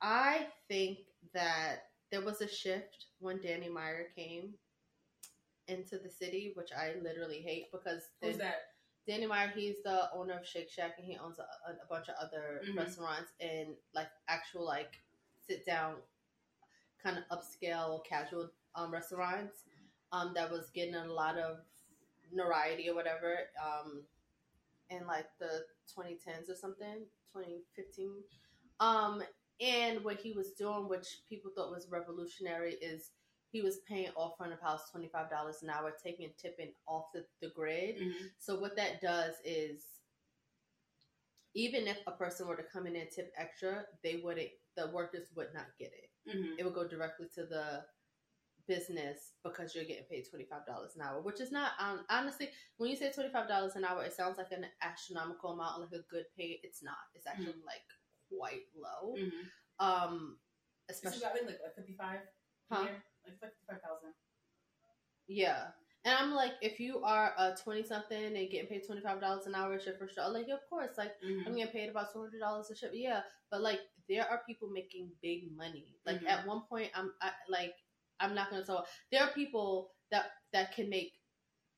[0.00, 0.98] I think
[1.34, 4.54] that there was a shift when Danny Meyer came
[5.68, 8.72] into the city, which I literally hate because who's then- that?
[9.06, 12.14] Danny Meyer, he's the owner of Shake Shack and he owns a, a bunch of
[12.20, 12.76] other Mhm.
[12.76, 14.98] restaurants and like actual like
[15.46, 16.02] sit down
[17.02, 19.64] kind of upscale casual um, restaurants
[20.12, 21.60] um, that was getting a lot of
[22.32, 24.02] notoriety or whatever um,
[24.90, 25.64] in like the
[25.96, 28.22] 2010s or something 2015
[28.80, 29.22] um,
[29.60, 33.12] and what he was doing which people thought was revolutionary is
[33.50, 37.50] he was paying all front of house $25 an hour taking tipping off the, the
[37.54, 38.30] grid Mhm.
[38.38, 39.84] so what that does is,
[41.54, 44.50] even if a person were to come in and tip extra, they wouldn't.
[44.76, 46.10] The workers would not get it.
[46.30, 46.56] Mhm.
[46.58, 47.84] It would go directly to the
[48.66, 51.72] business because you're getting paid twenty five dollars an hour, which is not.
[51.80, 55.52] Um, honestly, when you say twenty five dollars an hour, it sounds like an astronomical
[55.52, 56.60] amount, like a good pay.
[56.62, 56.98] It's not.
[57.14, 57.82] It's actually like
[58.30, 59.14] quite low.
[59.16, 59.50] Mhm.
[59.80, 60.38] Um,
[60.90, 62.20] especially I think like like fifty five.
[62.70, 62.82] Huh?
[62.82, 63.07] Like fifty five thousand.
[65.28, 65.64] Yeah.
[66.04, 69.46] And I'm like, if you are a twenty something and getting paid twenty five dollars
[69.46, 71.12] an hour ship for sure, like of course, like
[71.46, 72.92] I'm getting paid about two hundred dollars a ship.
[72.94, 73.20] Yeah,
[73.50, 75.96] but like there are people making big money.
[76.06, 76.28] Like Mhm.
[76.28, 77.74] at one point, I'm I, like
[78.20, 78.86] I'm not gonna tell.
[79.12, 81.12] There are people that that can make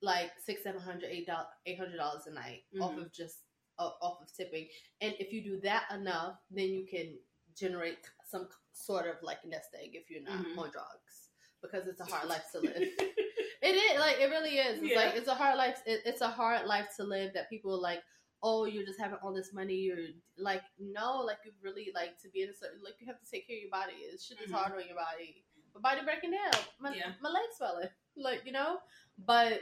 [0.03, 3.07] like six, seven hundred, eight dollars, eight hundred dollars a night off Mhm.
[3.07, 3.39] of just
[3.79, 4.69] uh, off of tipping.
[5.01, 7.19] And if you do that enough, then you can
[7.57, 10.59] generate some sort of like nest egg if you're not Mhm.
[10.59, 11.31] on drugs
[11.63, 12.89] because it's a hard life to live.
[13.63, 14.83] It is like it really is.
[14.83, 14.97] It's Yeah.
[15.01, 15.83] like it's a hard life.
[15.87, 18.03] It, it's a hard life to live that people are like.
[18.43, 19.75] Oh, you're just having all this money.
[19.75, 19.99] You're
[20.39, 22.81] like, no, like you really like to be in a certain.
[22.83, 23.93] Like you have to take care of your body.
[24.01, 24.55] It shit is Mhm.
[24.55, 25.45] hard on your body.
[25.75, 26.51] My body breaking down.
[26.81, 27.13] My Yeah.
[27.21, 27.91] my legs swelling.
[28.17, 28.79] Like you know,
[29.19, 29.61] but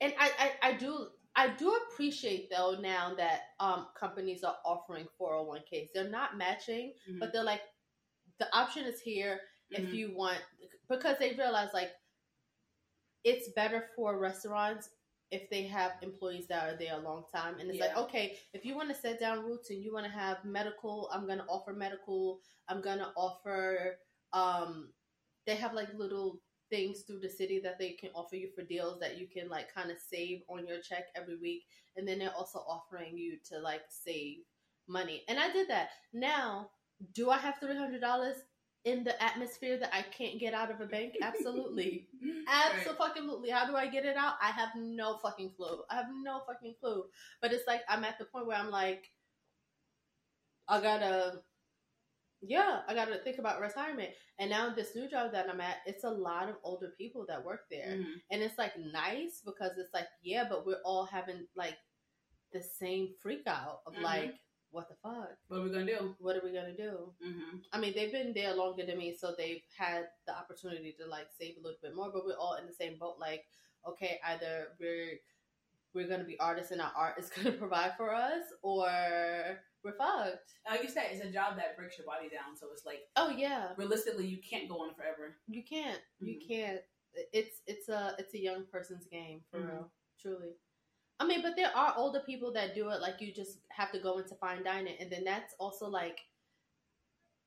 [0.00, 0.30] and I,
[0.62, 5.90] I I do I do appreciate though now that um companies are offering 401ks.
[5.94, 7.20] They're not matching, Mhm.
[7.20, 7.62] but they're like
[8.40, 9.40] the option is here
[9.70, 9.94] if Mhm.
[9.94, 10.38] you want
[10.88, 11.92] because they realize like
[13.24, 14.90] it's better for restaurants
[15.30, 17.58] if they have employees that are there a long time.
[17.58, 20.12] And it's like okay if you want to set down roots and you want to
[20.12, 22.40] have medical i'm going to offer medical.
[22.68, 23.98] I'm going to offer
[24.32, 24.92] um
[25.46, 26.40] they have like little
[26.70, 29.72] things through the city that they can offer you for deals that you can like
[29.72, 31.64] kind of save on your check every week.
[31.96, 34.38] And then they're also offering you to like save
[34.88, 35.22] money.
[35.28, 35.90] And i did that.
[36.12, 36.70] Now
[37.12, 38.34] do i have $300
[38.84, 41.14] in the atmosphere that I can't get out of a bank?
[41.22, 42.06] Absolutely.
[42.48, 43.50] Absolutely.
[43.50, 44.34] How do I get it out?
[44.42, 45.82] I have no fucking clue.
[45.90, 47.04] I have no fucking clue.
[47.40, 49.10] But it's like I'm at the point where I'm like,
[50.68, 51.42] I gotta,
[52.42, 54.10] yeah, I gotta think about retirement.
[54.38, 57.44] And now this new job that I'm at, it's a lot of older people that
[57.44, 58.20] work there, Mhm.
[58.30, 61.78] and it's like nice because it's like, yeah, but we're all having like
[62.52, 64.02] the same freak out of Mhm.
[64.02, 64.43] like,
[64.74, 65.30] what the fuck?
[65.48, 66.14] What are we gonna do?
[66.18, 67.12] What are we gonna do?
[67.24, 67.56] Mm-hmm.
[67.72, 71.28] I mean, they've been there longer than me, so they've had the opportunity to like
[71.38, 72.10] save a little bit more.
[72.12, 73.16] But we're all in the same boat.
[73.20, 73.44] Like,
[73.88, 75.20] okay, either we're
[75.94, 78.88] we're gonna be artists and our art is gonna provide for us, or
[79.84, 80.54] we're fucked.
[80.68, 82.56] Like you said, it's a job that breaks your body down.
[82.58, 85.36] So it's like Oh yeah, realistically, you can't go on forever.
[85.46, 86.48] you can't, you Mhm.
[86.48, 86.80] can't.
[87.32, 89.68] It's it's a it's a young person's game for Mhm.
[89.70, 90.54] real, truly.
[91.20, 93.00] I mean, but there are older people that do it.
[93.00, 96.20] Like you just have to go into fine dining, and then that's also like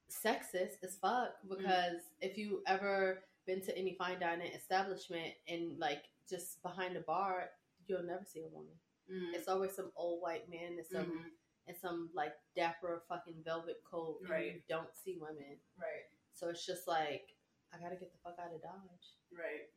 [0.10, 6.04] sexist as fuck because if you ever been to any fine dining establishment and like
[6.30, 7.50] just behind the bar,
[7.88, 8.74] you'll never see a woman.
[9.12, 9.34] Mm.
[9.36, 11.32] It's always some old white man and some Mhm.
[11.68, 14.68] and some like dapper fucking velvet coat, and you Right.
[14.68, 15.60] don't see women.
[15.78, 16.06] Right.
[16.34, 17.34] So it's just like
[17.74, 19.16] I gotta get the fuck out of Dodge.
[19.30, 19.70] Right.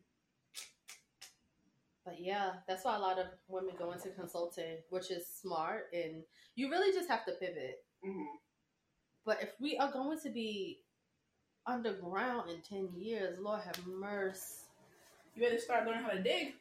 [2.05, 6.22] But yeah, that's why a lot of women go into consulting, which is smart, and
[6.57, 7.84] you really just have to pivot.
[8.05, 8.24] hmm
[9.24, 10.80] But if we are going to be
[11.66, 14.64] underground in ten years, Lord have mercy.
[15.34, 16.55] You better start learning how to dig.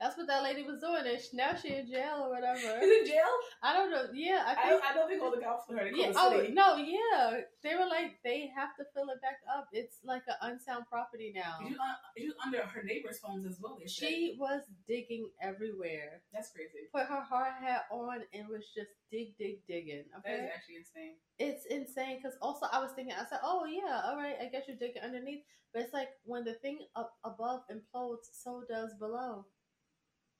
[0.00, 2.58] That's what that lady was doing, and now she in jail or whatever.
[2.82, 3.32] Is in jail?
[3.62, 4.06] I don't know.
[4.12, 4.82] Yeah, I I, think.
[4.90, 7.40] I don't think all the cops for her to yeah, oh no, yeah.
[7.62, 9.68] They were like, they have to fill it back up.
[9.72, 11.56] It's like an unsound property now.
[11.60, 13.76] She was, she was under her neighbor's phones as well.
[13.80, 14.08] They said.
[14.08, 16.22] She was digging everywhere.
[16.32, 16.90] That's crazy.
[16.92, 20.04] Put her hard hat on and was just dig, dig, digging.
[20.12, 21.14] That Okay, is actually insane.
[21.38, 22.18] it's insane.
[22.20, 25.02] Because also, I was thinking, I said, "Oh yeah, all right, I guess you're digging
[25.02, 25.42] underneath."
[25.72, 29.46] But it's like when the thing up above implodes, so does below.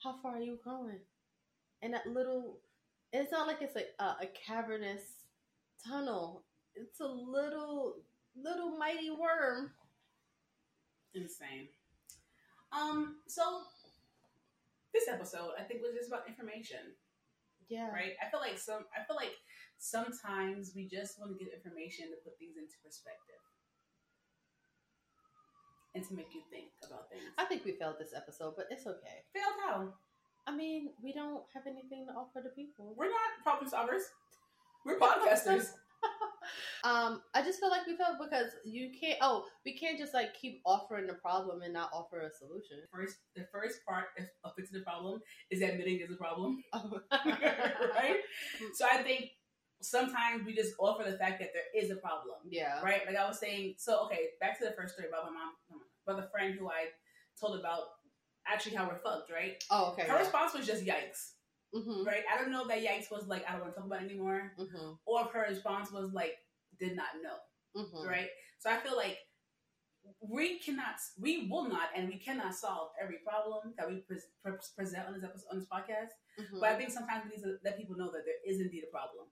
[0.04, 1.00] How far are you going?
[1.82, 2.58] And that little,
[3.12, 5.02] it's not like it's a a, a cavernous
[5.86, 6.44] tunnel.
[6.74, 7.96] It's a little
[8.36, 9.70] little mighty worm.
[11.14, 11.68] Insane.
[12.72, 13.16] Um.
[13.26, 13.62] So
[14.92, 16.94] this episode, I think, was just about information,
[17.68, 17.88] Yeah.
[17.90, 18.12] right?
[18.24, 18.84] I feel like some.
[18.94, 19.34] I feel like
[19.78, 23.40] sometimes we just want to get information to put things into perspective
[25.94, 27.22] and to make you think about things.
[27.38, 29.22] I think we failed this episode, but it's okay.
[29.32, 29.88] Failed how?
[30.46, 32.94] I mean, we don't have anything to offer the people.
[32.96, 34.02] We're not problem solvers.
[34.84, 35.70] We're podcasters.
[36.84, 39.18] um, I just feel like we failed because you can't.
[39.22, 42.78] Oh, we can't just like keep offering the problem and not offer a solution.
[42.92, 44.06] First, the first part
[44.44, 45.20] of fixing the problem
[45.50, 46.62] is admitting there's a problem.
[46.74, 47.00] Oh.
[47.10, 48.16] right?
[48.74, 49.30] So I think
[49.80, 52.80] sometimes we just offer the fact that there is a problem, Yeah.
[52.82, 53.02] right?
[53.06, 55.52] Like I was saying, so okay, back to the first story about my mom,
[56.06, 56.86] about the friend who I
[57.40, 57.82] told about
[58.46, 59.62] actually how we're fucked, right?
[59.70, 60.02] Oh, okay.
[60.08, 61.32] Her response was just yikes,
[61.74, 62.06] Mm-hmm.
[62.06, 62.22] right?
[62.32, 64.10] I don't know if that yikes was like I don't want to talk about it
[64.10, 64.92] anymore, Mm-hmm.
[65.06, 66.34] or if her response was like
[66.78, 68.06] did not know, Mm-hmm.
[68.08, 68.28] right?
[68.60, 69.18] So I feel like
[70.20, 74.60] we cannot, we will not, and we cannot solve every problem that we pre- pre-
[74.76, 76.12] present on this episode on this podcast.
[76.38, 76.60] Mm-hmm.
[76.60, 78.92] But I think sometimes we need to let people know that there is indeed a
[78.92, 79.26] problem.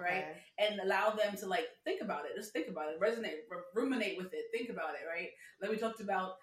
[0.00, 0.24] Right?
[0.58, 2.32] And allow them to like think about it.
[2.36, 3.42] Just think about it, resonate,
[3.74, 5.28] ruminate with it, think about it, right?
[5.60, 6.34] Like we talked about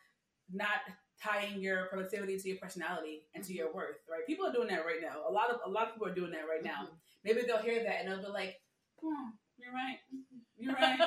[0.52, 0.82] not
[1.22, 4.26] tying your productivity to your personality and to your worth, right?
[4.26, 5.28] People are doing that right now.
[5.28, 6.88] A lot of a lot of people are doing that right now.
[6.88, 6.98] Mhm.
[7.24, 8.56] Maybe they'll hear that and they'll be like,
[9.02, 10.00] hmm, "You're right,
[10.58, 11.00] you're right."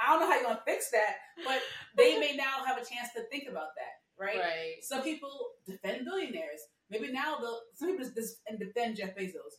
[0.00, 1.62] I don't know how you're gonna fix that, but
[1.96, 4.38] they may now have a chance to think about that, right?
[4.38, 4.74] right.
[4.82, 6.60] Some people defend billionaires.
[6.90, 9.54] Maybe now they'll some people just and defend Jeff Bezos.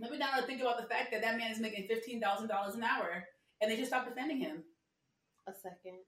[0.00, 2.74] Maybe now they'll think about the fact that that man is making fifteen thousand dollars
[2.74, 3.24] an hour,
[3.60, 4.64] and they should stop defending him.
[5.48, 5.98] A second.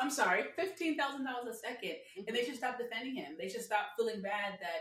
[0.00, 2.34] I'm sorry, fifteen thousand dollars a second, and Mm-hmm.
[2.34, 3.36] they should stop defending him.
[3.38, 4.80] They should stop feeling bad that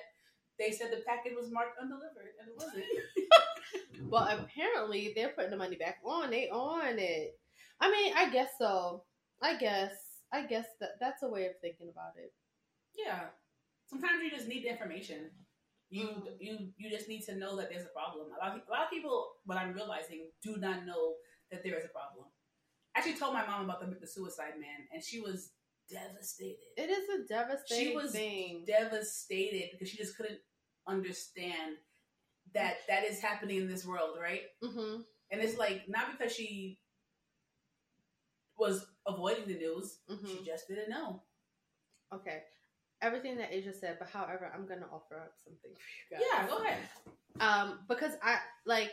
[0.60, 2.86] they said the package was marked undelivered and it wasn't.
[4.10, 6.32] Well, apparently they're putting the money back on.
[6.32, 7.40] They on it.
[7.80, 9.04] I mean, I guess so.
[9.42, 9.92] I guess.
[10.34, 12.34] I guess that that's a way of thinking about it.
[12.98, 13.26] yeah,
[13.88, 15.30] sometimes you just need the information.
[15.92, 16.08] You
[16.40, 18.28] you you just need to know that there's a problem.
[18.32, 19.16] A lot of, a lot of people,
[19.46, 21.16] what I'm realizing, do not know
[21.52, 22.26] that there is a problem.
[22.96, 25.52] I actually told my mom about the, the suicide man, and she was
[25.90, 26.58] devastated.
[26.78, 28.64] It is a devastating She was thing.
[28.66, 30.40] devastated because she just couldn't
[30.88, 31.76] understand
[32.54, 34.44] that that is happening in this world, right?
[34.64, 35.02] mm-hmm.
[35.32, 36.80] And it's like not because she
[38.58, 40.26] was avoiding the news, Mm-hmm.
[40.28, 41.24] she just didn't know.
[42.14, 42.44] Okay.
[43.02, 46.22] Everything that Asia said, but however, I'm gonna offer up something for you guys.
[46.32, 46.78] Yeah, go ahead.
[47.40, 48.92] Um, because I like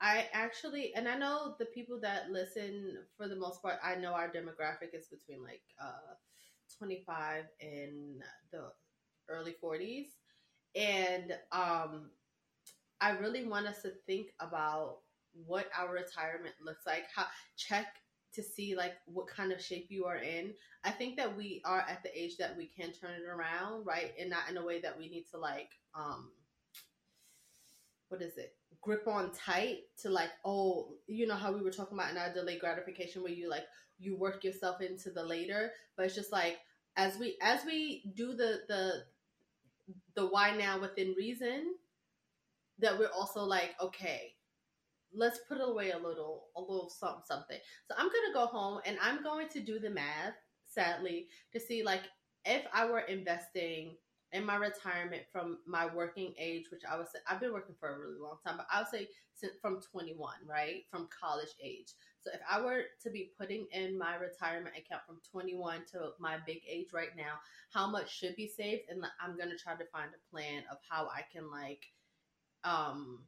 [0.00, 4.12] I actually and I know the people that listen for the most part, I know
[4.12, 6.14] our demographic is between like uh
[6.78, 8.72] 25 and the
[9.28, 10.06] early 40s.
[10.74, 12.10] And um
[13.00, 14.98] I really want us to think about
[15.46, 17.04] what our retirement looks like.
[17.14, 17.26] How
[17.56, 17.86] check
[18.34, 20.54] to see like what kind of shape you are in.
[20.84, 24.12] I think that we are at the age that we can turn it around, right?
[24.18, 26.30] And not in a way that we need to like um
[28.08, 28.54] what is it?
[28.80, 32.32] Grip on tight to like, oh, you know how we were talking about in our
[32.32, 33.64] delayed gratification where you like
[33.98, 36.58] you work yourself into the later, but it's just like
[36.96, 39.04] as we as we do the the
[40.14, 41.74] the why now within reason
[42.78, 44.34] that we're also like, okay,
[45.14, 47.58] let's put away a little, a little something, something.
[47.88, 50.34] So I'm gonna go home and I'm going to do the math,
[50.66, 52.02] sadly, to see like
[52.44, 53.96] if I were investing
[54.32, 57.98] in my retirement from my working age, which I was, I've been working for a
[57.98, 61.94] really long time, but I would say since from 21, right, from college age.
[62.22, 66.36] So if I were to be putting in my retirement account from 21 to my
[66.46, 67.40] big age right now,
[67.72, 68.82] how much should be saved?
[68.88, 71.82] And I'm gonna try to find a plan of how I can like,
[72.62, 73.24] um,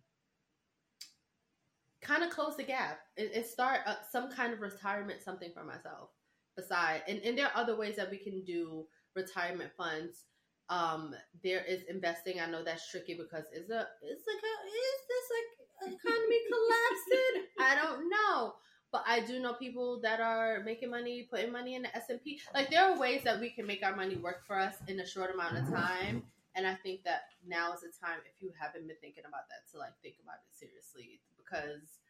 [2.02, 5.64] kind of close the gap and, and start uh, some kind of retirement something for
[5.64, 6.10] myself.
[6.54, 8.84] Beside, and and there are other ways that we can do
[9.16, 10.24] retirement funds.
[10.68, 12.40] Um, there is investing.
[12.40, 17.48] I know that's tricky because is a is like a, is this like economy collapsing?
[17.58, 18.54] I don't know.
[18.92, 22.22] But I do know people that are making money, putting money in the S and
[22.22, 22.38] P.
[22.52, 25.06] Like there are ways that we can make our money work for us in a
[25.06, 26.22] short amount of time.
[26.54, 29.64] And I think that now is the time, if you haven't been thinking about that,
[29.72, 31.22] to like think about it seriously
[31.52, 32.00] because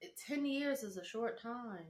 [0.00, 1.86] it, ten years is a short time.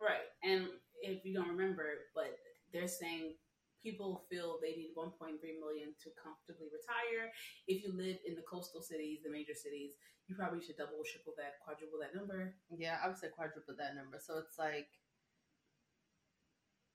[0.00, 0.26] Right.
[0.42, 0.68] And
[1.02, 2.36] if you don't remember, but
[2.72, 3.34] they're saying
[3.82, 7.30] people feel they need 1.3 million to comfortably retire.
[7.66, 9.94] If you live in the coastal cities, the major cities,
[10.26, 12.54] you probably should double, triple that, quadruple that number.
[12.70, 14.18] Yeah, I would say quadruple that number.
[14.20, 14.90] So it's like,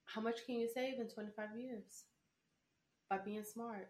[0.06, 2.04] how much can you save in 25 years
[3.10, 3.88] by being smart?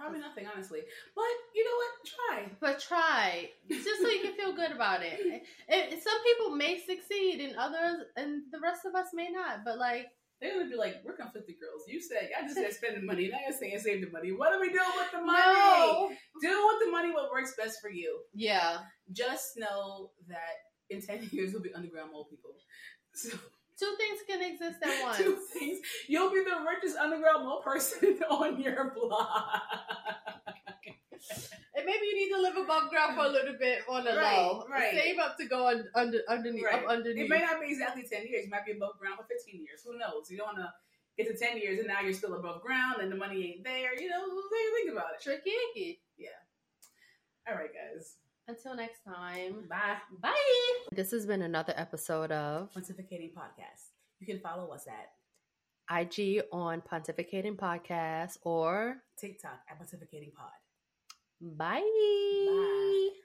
[0.00, 0.80] Probably nothing, honestly.
[1.14, 1.92] But you know what?
[2.16, 2.56] Try.
[2.58, 5.20] But try, just so you can feel good about it.
[5.68, 9.60] It- it- Some people may succeed, and others, and the rest of us may not.
[9.64, 10.06] But like,
[10.40, 11.84] They're gonna be like, we're conflicted girls.
[11.86, 14.32] You said I just said spending money, now you're saying save the money.
[14.32, 15.36] What are we doing with the money?
[15.36, 16.08] no,
[16.40, 18.10] Do with the money what works best for you.
[18.32, 18.78] yeah,
[19.12, 20.54] Just know that
[20.88, 22.54] in ten years we'll be underground mole people.
[23.12, 23.36] So
[23.80, 25.16] two things can exist at once.
[25.18, 25.78] two things.
[26.06, 29.62] You'll be the richest underground mole person on your block.
[31.74, 34.36] And maybe you need to live above ground for a little bit on the Right,
[34.36, 34.64] low.
[34.70, 34.92] right.
[34.92, 36.82] Save up to go un- under underneath Right.
[36.84, 37.24] up underneath.
[37.24, 38.44] It may not be exactly 10 years.
[38.44, 39.82] You might be above ground for 15 years.
[39.86, 40.30] Who knows?
[40.30, 40.72] You don't want to
[41.16, 43.98] get to 10 years and now you're still above ground and the money ain't there.
[44.00, 44.24] You know,
[44.76, 45.22] think about it.
[45.22, 46.28] Tricky Yeah.
[47.48, 48.16] All right, guys.
[48.50, 49.68] Until next time.
[49.68, 49.98] Bye.
[50.20, 50.34] Bye.
[50.90, 53.94] This has been another episode of Pontificating Podcast.
[54.18, 55.12] You can follow us at
[55.88, 60.50] IG on Pontificating Podcast or TikTok at Pontificating Pod.
[61.40, 61.78] bye.
[61.78, 63.20] Bye.